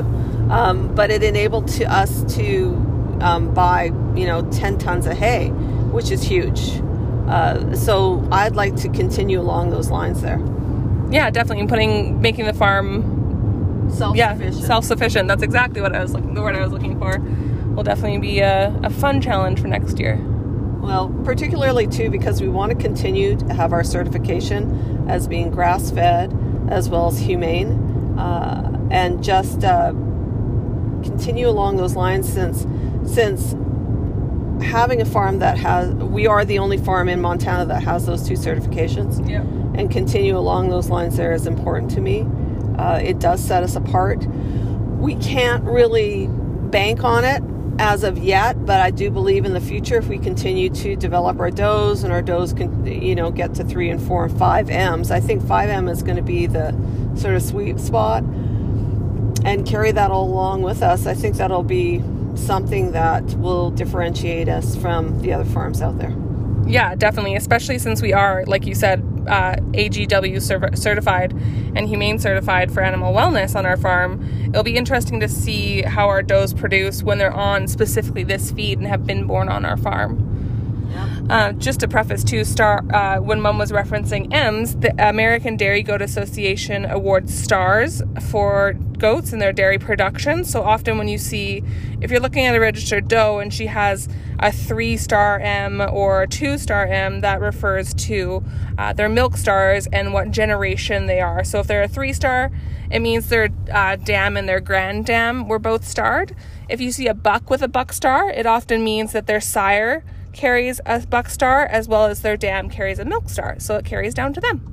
um, 0.49 0.93
but 0.93 1.09
it 1.09 1.23
enabled 1.23 1.69
to 1.69 1.85
us 1.85 2.25
to 2.35 2.73
um, 3.21 3.53
buy 3.53 3.85
you 4.13 4.25
know 4.25 4.41
10 4.51 4.77
tons 4.77 5.05
of 5.05 5.17
hay 5.17 5.51
which 5.93 6.11
is 6.11 6.21
huge. 6.21 6.81
Uh, 7.29 7.73
so 7.77 8.27
i'd 8.33 8.57
like 8.57 8.75
to 8.75 8.89
continue 8.89 9.39
along 9.39 9.69
those 9.69 9.89
lines 9.89 10.21
there. 10.21 10.45
Yeah, 11.11 11.29
definitely. 11.29 11.61
And 11.61 11.69
putting 11.69 12.19
making 12.19 12.45
the 12.45 12.53
farm 12.53 13.20
yeah 14.15 14.33
self-sufficient 14.33 14.65
self-sufficient. 14.65 15.27
That's 15.27 15.43
exactly 15.43 15.81
what 15.81 15.95
I 15.95 16.01
was 16.01 16.13
looking 16.13 16.33
the 16.33 16.41
word 16.41 16.55
I 16.55 16.61
was 16.61 16.71
looking 16.71 16.97
for. 16.99 17.19
Will 17.75 17.83
definitely 17.83 18.17
be 18.19 18.39
a, 18.39 18.77
a 18.83 18.89
fun 18.89 19.21
challenge 19.21 19.59
for 19.61 19.67
next 19.67 19.99
year. 19.99 20.17
Well, 20.81 21.09
particularly 21.23 21.87
too 21.87 22.09
because 22.09 22.41
we 22.41 22.49
want 22.49 22.71
to 22.71 22.77
continue 22.77 23.35
to 23.37 23.53
have 23.53 23.71
our 23.71 23.83
certification 23.83 25.05
as 25.09 25.27
being 25.27 25.51
grass 25.51 25.91
fed 25.91 26.33
as 26.69 26.89
well 26.89 27.07
as 27.07 27.19
humane, 27.19 28.17
uh, 28.17 28.87
and 28.91 29.23
just 29.23 29.63
uh, 29.63 29.91
continue 31.03 31.47
along 31.47 31.77
those 31.77 31.95
lines 31.95 32.31
since 32.31 32.65
since 33.05 33.55
having 34.63 35.01
a 35.01 35.05
farm 35.05 35.39
that 35.39 35.57
has 35.57 35.91
we 35.95 36.27
are 36.27 36.45
the 36.45 36.59
only 36.59 36.77
farm 36.77 37.09
in 37.09 37.19
Montana 37.21 37.65
that 37.65 37.81
has 37.83 38.05
those 38.05 38.27
two 38.27 38.35
certifications 38.35 39.27
Yeah. 39.27 39.41
and 39.79 39.89
continue 39.89 40.37
along 40.37 40.69
those 40.69 40.89
lines 40.89 41.17
there 41.17 41.33
is 41.33 41.47
important 41.47 41.89
to 41.91 42.01
me. 42.01 42.25
Uh, 42.81 42.97
it 42.97 43.19
does 43.19 43.39
set 43.43 43.61
us 43.61 43.75
apart. 43.75 44.25
We 44.25 45.13
can't 45.15 45.63
really 45.63 46.27
bank 46.27 47.03
on 47.03 47.23
it 47.23 47.43
as 47.79 48.03
of 48.03 48.17
yet, 48.17 48.65
but 48.65 48.79
I 48.79 48.89
do 48.89 49.11
believe 49.11 49.45
in 49.45 49.53
the 49.53 49.61
future 49.61 49.97
if 49.97 50.07
we 50.07 50.17
continue 50.17 50.69
to 50.71 50.95
develop 50.95 51.39
our 51.39 51.51
does 51.51 52.03
and 52.03 52.11
our 52.11 52.23
does 52.23 52.53
can, 52.53 52.85
you 52.85 53.13
know, 53.13 53.29
get 53.29 53.53
to 53.55 53.63
three 53.63 53.89
and 53.89 54.01
four 54.01 54.25
and 54.25 54.37
five 54.37 54.69
M's. 54.69 55.11
I 55.11 55.19
think 55.19 55.45
five 55.45 55.69
M 55.69 55.87
is 55.87 56.01
going 56.01 56.15
to 56.17 56.23
be 56.23 56.47
the 56.47 56.75
sort 57.15 57.35
of 57.35 57.43
sweet 57.43 57.79
spot 57.79 58.23
and 59.43 59.65
carry 59.65 59.91
that 59.91 60.09
all 60.09 60.25
along 60.25 60.63
with 60.63 60.81
us. 60.81 61.05
I 61.05 61.13
think 61.13 61.37
that'll 61.37 61.63
be 61.63 62.01
something 62.35 62.93
that 62.93 63.23
will 63.35 63.69
differentiate 63.69 64.49
us 64.49 64.75
from 64.75 65.21
the 65.21 65.33
other 65.33 65.45
farms 65.45 65.81
out 65.83 65.99
there. 65.99 66.15
Yeah, 66.67 66.95
definitely. 66.95 67.35
Especially 67.35 67.79
since 67.79 68.01
we 68.01 68.13
are, 68.13 68.45
like 68.45 68.65
you 68.65 68.75
said, 68.75 69.03
uh, 69.27 69.55
AGW 69.73 70.41
cer- 70.41 70.75
certified 70.75 71.33
and 71.75 71.87
humane 71.87 72.19
certified 72.19 72.71
for 72.71 72.81
animal 72.81 73.13
wellness 73.13 73.55
on 73.55 73.65
our 73.65 73.77
farm. 73.77 74.23
It'll 74.49 74.63
be 74.63 74.77
interesting 74.77 75.19
to 75.19 75.27
see 75.27 75.81
how 75.81 76.07
our 76.07 76.21
does 76.23 76.53
produce 76.53 77.03
when 77.03 77.17
they're 77.17 77.33
on 77.33 77.67
specifically 77.67 78.23
this 78.23 78.51
feed 78.51 78.77
and 78.79 78.87
have 78.87 79.05
been 79.05 79.27
born 79.27 79.49
on 79.49 79.65
our 79.65 79.77
farm. 79.77 80.27
Uh, 81.31 81.53
just 81.53 81.79
to 81.79 81.87
preface, 81.87 82.25
too, 82.25 82.43
star 82.43 82.83
uh, 82.93 83.17
when 83.21 83.39
Mum 83.39 83.57
was 83.57 83.71
referencing 83.71 84.27
M's, 84.33 84.75
the 84.75 84.93
American 85.07 85.55
Dairy 85.55 85.81
Goat 85.81 86.01
Association 86.01 86.83
awards 86.83 87.33
stars 87.33 88.01
for 88.29 88.73
goats 88.97 89.31
and 89.31 89.41
their 89.41 89.53
dairy 89.53 89.79
production. 89.79 90.43
So 90.43 90.61
often, 90.61 90.97
when 90.97 91.07
you 91.07 91.17
see, 91.17 91.63
if 92.01 92.11
you're 92.11 92.19
looking 92.19 92.45
at 92.47 92.53
a 92.53 92.59
registered 92.59 93.07
doe 93.07 93.39
and 93.39 93.53
she 93.53 93.67
has 93.67 94.09
a 94.39 94.51
three 94.51 94.97
star 94.97 95.39
M 95.39 95.79
or 95.79 96.23
a 96.23 96.27
two 96.27 96.57
star 96.57 96.85
M, 96.85 97.21
that 97.21 97.39
refers 97.39 97.93
to 97.93 98.43
uh, 98.77 98.91
their 98.91 99.07
milk 99.07 99.37
stars 99.37 99.87
and 99.93 100.11
what 100.11 100.31
generation 100.31 101.05
they 101.05 101.21
are. 101.21 101.45
So 101.45 101.61
if 101.61 101.67
they're 101.67 101.83
a 101.83 101.87
three 101.87 102.11
star, 102.11 102.51
it 102.91 102.99
means 102.99 103.29
their 103.29 103.47
uh, 103.71 103.95
dam 103.95 104.35
and 104.35 104.49
their 104.49 104.59
grand 104.59 105.05
dam 105.05 105.47
were 105.47 105.59
both 105.59 105.87
starred. 105.87 106.35
If 106.67 106.81
you 106.81 106.91
see 106.91 107.07
a 107.07 107.13
buck 107.13 107.49
with 107.49 107.61
a 107.61 107.69
buck 107.69 107.93
star, 107.93 108.29
it 108.29 108.45
often 108.45 108.83
means 108.83 109.13
that 109.13 109.27
their 109.27 109.39
sire 109.39 110.03
carries 110.33 110.79
a 110.85 110.99
buck 111.05 111.29
star 111.29 111.65
as 111.65 111.87
well 111.87 112.05
as 112.05 112.21
their 112.21 112.37
dam 112.37 112.69
carries 112.69 112.99
a 112.99 113.05
milk 113.05 113.29
star. 113.29 113.59
So 113.59 113.75
it 113.75 113.85
carries 113.85 114.13
down 114.13 114.33
to 114.33 114.41
them. 114.41 114.67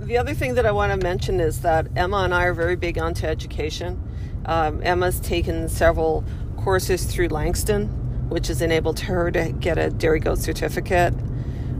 The 0.00 0.16
other 0.16 0.34
thing 0.34 0.54
that 0.54 0.64
I 0.64 0.70
want 0.70 0.92
to 0.92 1.04
mention 1.04 1.40
is 1.40 1.60
that 1.62 1.88
Emma 1.96 2.18
and 2.18 2.32
I 2.32 2.44
are 2.44 2.54
very 2.54 2.76
big 2.76 2.98
onto 2.98 3.26
education. 3.26 4.02
Um, 4.46 4.80
Emma's 4.82 5.20
taken 5.20 5.68
several 5.68 6.24
courses 6.56 7.04
through 7.04 7.28
Langston, 7.28 7.88
which 8.28 8.48
has 8.48 8.62
enabled 8.62 9.00
her 9.00 9.30
to 9.30 9.52
get 9.52 9.76
a 9.76 9.90
dairy 9.90 10.20
goat 10.20 10.38
certificate. 10.38 11.12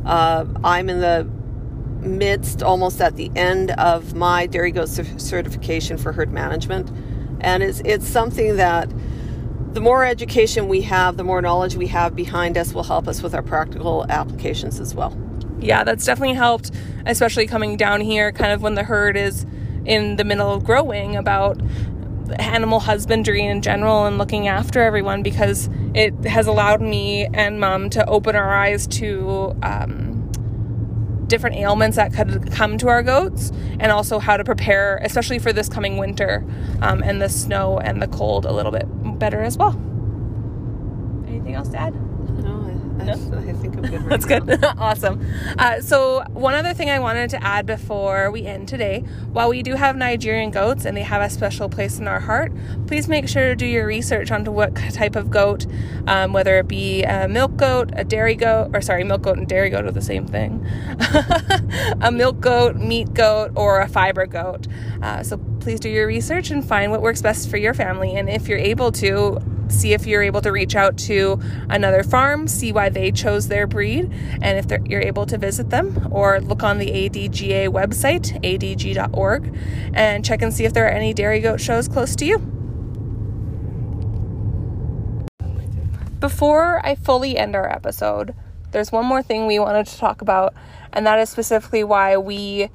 Uh, 0.04 0.44
I'm 0.62 0.90
in 0.90 1.00
the 1.00 1.28
midst, 2.07 2.62
almost 2.62 3.00
at 3.00 3.16
the 3.16 3.31
end 3.35 3.70
of 3.72 4.14
my 4.14 4.46
dairy 4.46 4.72
goat 4.72 4.88
cer- 4.88 5.18
certification 5.18 5.96
for 5.96 6.12
herd 6.12 6.31
management, 6.31 6.90
and 7.40 7.62
it's 7.62 7.81
it's 7.85 8.07
something 8.07 8.57
that 8.57 8.92
the 9.78 9.84
more 9.84 10.04
education 10.04 10.66
we 10.66 10.80
have, 10.80 11.16
the 11.16 11.22
more 11.22 11.40
knowledge 11.40 11.76
we 11.76 11.86
have 11.86 12.16
behind 12.16 12.58
us 12.58 12.74
will 12.74 12.82
help 12.82 13.06
us 13.06 13.22
with 13.22 13.32
our 13.32 13.44
practical 13.44 14.04
applications 14.08 14.80
as 14.80 14.92
well. 14.92 15.16
Yeah, 15.60 15.84
that's 15.84 16.04
definitely 16.04 16.34
helped, 16.34 16.72
especially 17.06 17.46
coming 17.46 17.76
down 17.76 18.00
here 18.00 18.32
kind 18.32 18.50
of 18.50 18.60
when 18.60 18.74
the 18.74 18.82
herd 18.82 19.16
is 19.16 19.46
in 19.84 20.16
the 20.16 20.24
middle 20.24 20.52
of 20.52 20.64
growing 20.64 21.14
about 21.14 21.60
animal 22.40 22.80
husbandry 22.80 23.46
in 23.46 23.62
general 23.62 24.04
and 24.04 24.18
looking 24.18 24.48
after 24.48 24.82
everyone 24.82 25.22
because 25.22 25.70
it 25.94 26.12
has 26.24 26.48
allowed 26.48 26.80
me 26.80 27.26
and 27.26 27.60
mom 27.60 27.88
to 27.90 28.04
open 28.08 28.34
our 28.34 28.52
eyes 28.52 28.84
to 28.88 29.56
um, 29.62 30.28
different 31.28 31.54
ailments 31.54 31.94
that 31.96 32.12
could 32.12 32.50
come 32.50 32.78
to 32.78 32.88
our 32.88 33.04
goats 33.04 33.52
and 33.78 33.92
also 33.92 34.18
how 34.18 34.36
to 34.36 34.42
prepare, 34.42 34.96
especially 35.04 35.38
for 35.38 35.52
this 35.52 35.68
coming 35.68 35.98
winter 35.98 36.44
um, 36.82 37.00
and 37.04 37.22
the 37.22 37.28
snow 37.28 37.78
and 37.78 38.02
the 38.02 38.08
cold, 38.08 38.44
a 38.44 38.52
little 38.52 38.72
bit 38.72 38.88
better 39.18 39.40
as 39.42 39.57
well. 39.57 39.74
Anything 41.26 41.54
else 41.54 41.68
to 41.70 41.78
add? 41.78 41.94
No, 42.42 42.66
I, 43.00 43.04
I, 43.04 43.12
I 43.12 43.52
think 43.52 43.76
I'm 43.76 43.83
good. 43.83 44.02
Right 44.09 44.20
That's 44.20 44.26
now. 44.26 44.38
good. 44.40 44.64
awesome. 44.78 45.26
Uh, 45.59 45.81
so, 45.81 46.22
one 46.33 46.54
other 46.54 46.72
thing 46.72 46.88
I 46.90 46.98
wanted 46.98 47.31
to 47.31 47.42
add 47.42 47.66
before 47.66 48.31
we 48.31 48.46
end 48.46 48.68
today 48.68 49.00
while 49.33 49.48
we 49.48 49.62
do 49.62 49.74
have 49.74 49.96
Nigerian 49.96 50.50
goats 50.50 50.85
and 50.85 50.96
they 50.96 51.02
have 51.02 51.20
a 51.22 51.28
special 51.31 51.68
place 51.68 51.98
in 51.98 52.07
our 52.09 52.20
heart, 52.20 52.52
please 52.87 53.09
make 53.09 53.28
sure 53.28 53.44
to 53.48 53.57
do 53.57 53.66
your 53.66 53.87
research 53.87 54.31
onto 54.31 54.50
what 54.50 54.74
type 54.76 55.16
of 55.16 55.31
goat, 55.31 55.66
um, 56.07 56.33
whether 56.33 56.59
it 56.59 56.68
be 56.68 57.02
a 57.04 57.28
milk 57.28 57.57
goat, 57.57 57.90
a 57.94 58.04
dairy 58.04 58.35
goat, 58.35 58.70
or 58.74 58.81
sorry, 58.81 59.04
milk 59.04 59.22
goat 59.22 59.38
and 59.38 59.48
dairy 59.48 59.70
goat 59.70 59.85
are 59.85 59.92
the 59.92 60.00
same 60.00 60.26
thing, 60.26 60.64
a 62.00 62.11
milk 62.12 62.40
goat, 62.40 62.76
meat 62.76 63.12
goat, 63.14 63.50
or 63.57 63.81
a 63.81 63.88
fiber 63.88 64.26
goat. 64.26 64.66
Uh, 65.02 65.22
so, 65.22 65.37
please 65.68 65.81
do 65.81 65.90
your 65.90 66.07
research 66.07 66.50
and 66.50 66.66
find 66.66 66.90
what 66.90 67.02
works 67.02 67.20
best 67.20 67.50
for 67.50 67.59
your 67.59 67.74
family. 67.74 68.16
And 68.16 68.26
if 68.31 68.48
you're 68.48 68.57
able 68.57 68.90
to, 68.92 69.38
see 69.68 69.92
if 69.92 70.07
you're 70.07 70.22
able 70.22 70.40
to 70.40 70.50
reach 70.50 70.74
out 70.74 70.96
to 70.96 71.38
another 71.68 72.02
farm, 72.02 72.48
see 72.48 72.72
why 72.72 72.88
they 72.88 73.12
chose 73.12 73.48
their 73.48 73.66
breed, 73.66 74.11
and 74.40 74.57
if 74.57 74.88
you're 74.88 75.02
able 75.02 75.26
to 75.26 75.37
visit 75.37 75.68
them, 75.68 76.09
or 76.11 76.40
look 76.40 76.62
on 76.62 76.78
the 76.78 76.87
ADGA 76.87 77.68
website, 77.68 78.42
adga.org, 78.42 79.59
and 79.92 80.24
check 80.24 80.40
and 80.40 80.54
see 80.54 80.64
if 80.64 80.72
there 80.72 80.87
are 80.87 80.90
any 80.90 81.12
dairy 81.12 81.40
goat 81.40 81.61
shows 81.61 81.87
close 81.87 82.16
to 82.16 82.24
you. 82.24 82.38
Before 86.18 86.81
I 86.83 86.94
fully 86.94 87.37
end 87.37 87.54
our 87.54 87.70
episode, 87.70 88.35
there's 88.70 88.90
one 88.90 89.04
more 89.04 89.22
thing 89.22 89.46
we 89.46 89.59
wanted 89.59 89.87
to 89.88 89.98
talk 89.98 90.22
about, 90.22 90.54
and 90.94 91.07
that 91.07 91.18
is 91.18 91.28
specifically 91.28 91.85
why 91.85 92.16
we 92.16 92.70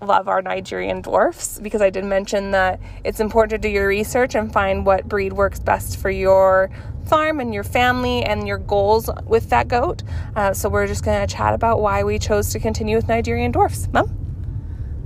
love 0.00 0.28
our 0.28 0.42
Nigerian 0.42 1.00
dwarfs 1.00 1.58
because 1.58 1.80
I 1.80 1.90
did 1.90 2.04
mention 2.04 2.50
that 2.52 2.80
it's 3.04 3.20
important 3.20 3.50
to 3.50 3.68
do 3.68 3.72
your 3.72 3.88
research 3.88 4.34
and 4.34 4.52
find 4.52 4.84
what 4.84 5.08
breed 5.08 5.32
works 5.32 5.58
best 5.58 5.98
for 5.98 6.10
your 6.10 6.70
farm 7.06 7.40
and 7.40 7.52
your 7.52 7.64
family 7.64 8.24
and 8.24 8.46
your 8.46 8.58
goals 8.58 9.10
with 9.26 9.50
that 9.50 9.68
goat. 9.68 10.02
Uh, 10.36 10.52
so 10.52 10.68
we're 10.68 10.86
just 10.86 11.04
going 11.04 11.26
to 11.26 11.34
chat 11.34 11.54
about 11.54 11.80
why 11.80 12.02
we 12.02 12.18
chose 12.18 12.50
to 12.50 12.58
continue 12.58 12.96
with 12.96 13.08
Nigerian 13.08 13.52
dwarfs. 13.52 13.88
Mom? 13.92 14.20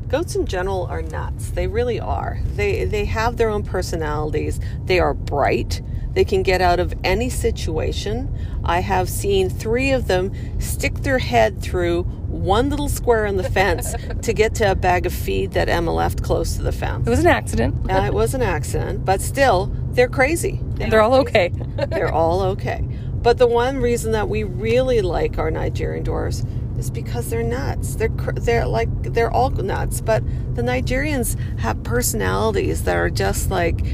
Goats 0.09 0.35
in 0.37 0.46
general 0.46 0.87
are 0.87 1.03
nuts. 1.03 1.51
They 1.51 1.66
really 1.66 2.01
are. 2.01 2.40
They 2.55 2.87
they 2.87 3.05
have 3.05 3.37
their 3.37 3.51
own 3.51 3.62
personalities. 3.62 4.59
They 4.87 5.01
are 5.01 5.12
bright. 5.12 5.83
They 6.19 6.25
can 6.25 6.43
get 6.43 6.61
out 6.61 6.81
of 6.81 6.93
any 7.05 7.31
situation. 7.31 8.37
I 8.65 8.81
have 8.81 9.09
seen 9.09 9.49
three 9.49 9.93
of 9.93 10.09
them 10.09 10.33
stick 10.61 10.95
their 11.03 11.21
head 11.21 11.63
through 11.63 12.03
one 12.03 12.71
little 12.71 12.89
square 12.89 13.25
in 13.25 13.37
the 13.37 13.49
fence 13.49 13.95
to 14.23 14.33
get 14.33 14.57
to 14.57 14.73
a 14.73 14.75
bag 14.75 15.07
of 15.07 15.13
feed 15.13 15.53
that 15.53 15.69
Emma 15.69 15.95
left 15.95 16.25
close 16.25 16.57
to 16.57 16.63
the 16.65 16.73
fence. 16.73 17.07
It 17.07 17.11
was 17.11 17.21
an 17.21 17.29
accident. 17.29 17.89
Uh, 17.89 18.03
it 18.07 18.13
was 18.13 18.35
an 18.35 18.43
accident, 18.43 19.05
but 19.05 19.21
still, 19.21 19.67
they're 19.93 20.09
crazy. 20.09 20.59
They 20.75 20.91
they're 20.91 21.03
all 21.03 21.15
okay. 21.21 21.53
they're 21.89 22.13
all 22.13 22.43
okay. 22.43 22.81
But 23.23 23.39
the 23.39 23.47
one 23.47 23.79
reason 23.79 24.11
that 24.11 24.29
we 24.29 24.43
really 24.43 25.03
like 25.03 25.39
our 25.39 25.53
Nigerian 25.53 26.03
dwarfs 26.03 26.45
is 26.79 26.91
because 26.91 27.31
they're 27.31 27.45
nuts. 27.45 27.95
They're 27.95 28.09
they're 28.09 28.67
like 28.67 28.89
they're 29.05 29.31
all 29.31 29.51
nuts, 29.51 30.01
but 30.01 30.25
the 30.57 30.63
Nigerians 30.63 31.39
have 31.61 31.81
personalities 31.85 32.83
that 32.83 32.97
are 32.97 33.09
just 33.09 33.53
like 33.53 33.85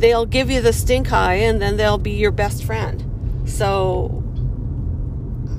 they'll 0.00 0.26
give 0.26 0.50
you 0.50 0.60
the 0.60 0.72
stink 0.72 1.12
eye 1.12 1.34
and 1.34 1.60
then 1.60 1.76
they'll 1.76 1.98
be 1.98 2.12
your 2.12 2.30
best 2.30 2.64
friend. 2.64 3.04
So 3.48 4.22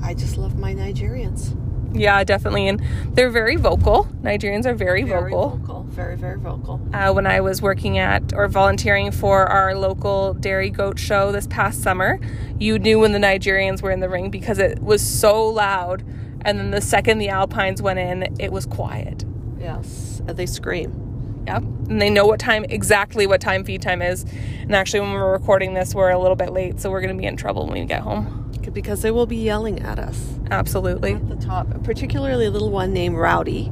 I 0.02 0.14
just 0.14 0.36
love 0.36 0.58
my 0.58 0.74
Nigerians. 0.74 1.56
Yeah, 1.98 2.22
definitely. 2.24 2.68
And 2.68 2.82
they're 3.14 3.30
very 3.30 3.56
vocal. 3.56 4.04
Nigerians 4.22 4.66
are 4.66 4.74
very, 4.74 5.02
very 5.02 5.30
vocal. 5.30 5.56
vocal. 5.56 5.82
Very, 5.84 6.16
very 6.16 6.38
vocal. 6.38 6.80
Uh, 6.92 7.12
when 7.12 7.26
I 7.26 7.40
was 7.40 7.62
working 7.62 7.96
at 7.98 8.34
or 8.34 8.48
volunteering 8.48 9.10
for 9.10 9.46
our 9.46 9.74
local 9.74 10.34
dairy 10.34 10.68
goat 10.68 10.98
show 10.98 11.32
this 11.32 11.46
past 11.46 11.82
summer, 11.82 12.20
you 12.58 12.78
knew 12.78 12.98
when 12.98 13.12
the 13.12 13.18
Nigerians 13.18 13.80
were 13.82 13.90
in 13.90 14.00
the 14.00 14.08
ring 14.08 14.30
because 14.30 14.58
it 14.58 14.80
was 14.82 15.00
so 15.00 15.46
loud. 15.48 16.04
And 16.42 16.58
then 16.58 16.70
the 16.70 16.80
second 16.80 17.18
the 17.18 17.30
Alpines 17.30 17.80
went 17.80 17.98
in, 17.98 18.36
it 18.38 18.52
was 18.52 18.66
quiet. 18.66 19.24
Yes, 19.58 20.20
they 20.26 20.46
scream. 20.46 21.05
Yep. 21.46 21.62
And 21.62 22.02
they 22.02 22.10
know 22.10 22.26
what 22.26 22.40
time, 22.40 22.64
exactly 22.68 23.26
what 23.26 23.40
time 23.40 23.64
feed 23.64 23.82
time 23.82 24.02
is. 24.02 24.24
And 24.62 24.74
actually, 24.74 25.00
when 25.00 25.12
we're 25.12 25.32
recording 25.32 25.74
this, 25.74 25.94
we're 25.94 26.10
a 26.10 26.18
little 26.18 26.36
bit 26.36 26.52
late, 26.52 26.80
so 26.80 26.90
we're 26.90 27.00
going 27.00 27.16
to 27.16 27.20
be 27.20 27.26
in 27.26 27.36
trouble 27.36 27.66
when 27.66 27.80
we 27.80 27.86
get 27.86 28.02
home. 28.02 28.42
Because 28.72 29.00
they 29.00 29.10
will 29.10 29.26
be 29.26 29.36
yelling 29.36 29.80
at 29.80 29.98
us. 29.98 30.34
Absolutely. 30.50 31.14
At 31.14 31.28
the 31.28 31.36
top, 31.36 31.82
particularly 31.84 32.46
a 32.46 32.50
little 32.50 32.70
one 32.70 32.92
named 32.92 33.16
Rowdy, 33.16 33.66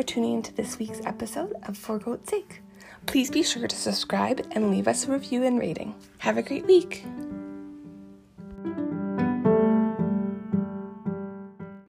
tuning 0.04 0.34
into 0.34 0.54
this 0.54 0.78
week's 0.78 1.00
episode 1.04 1.54
of 1.64 1.76
For 1.76 1.98
Goat's 1.98 2.30
Sake. 2.30 2.60
Please 3.06 3.30
be 3.30 3.42
sure 3.42 3.66
to 3.66 3.76
subscribe 3.76 4.46
and 4.52 4.70
leave 4.70 4.86
us 4.86 5.06
a 5.06 5.12
review 5.12 5.44
and 5.44 5.58
rating. 5.58 5.94
Have 6.18 6.36
a 6.36 6.42
great 6.42 6.66
week. 6.66 7.04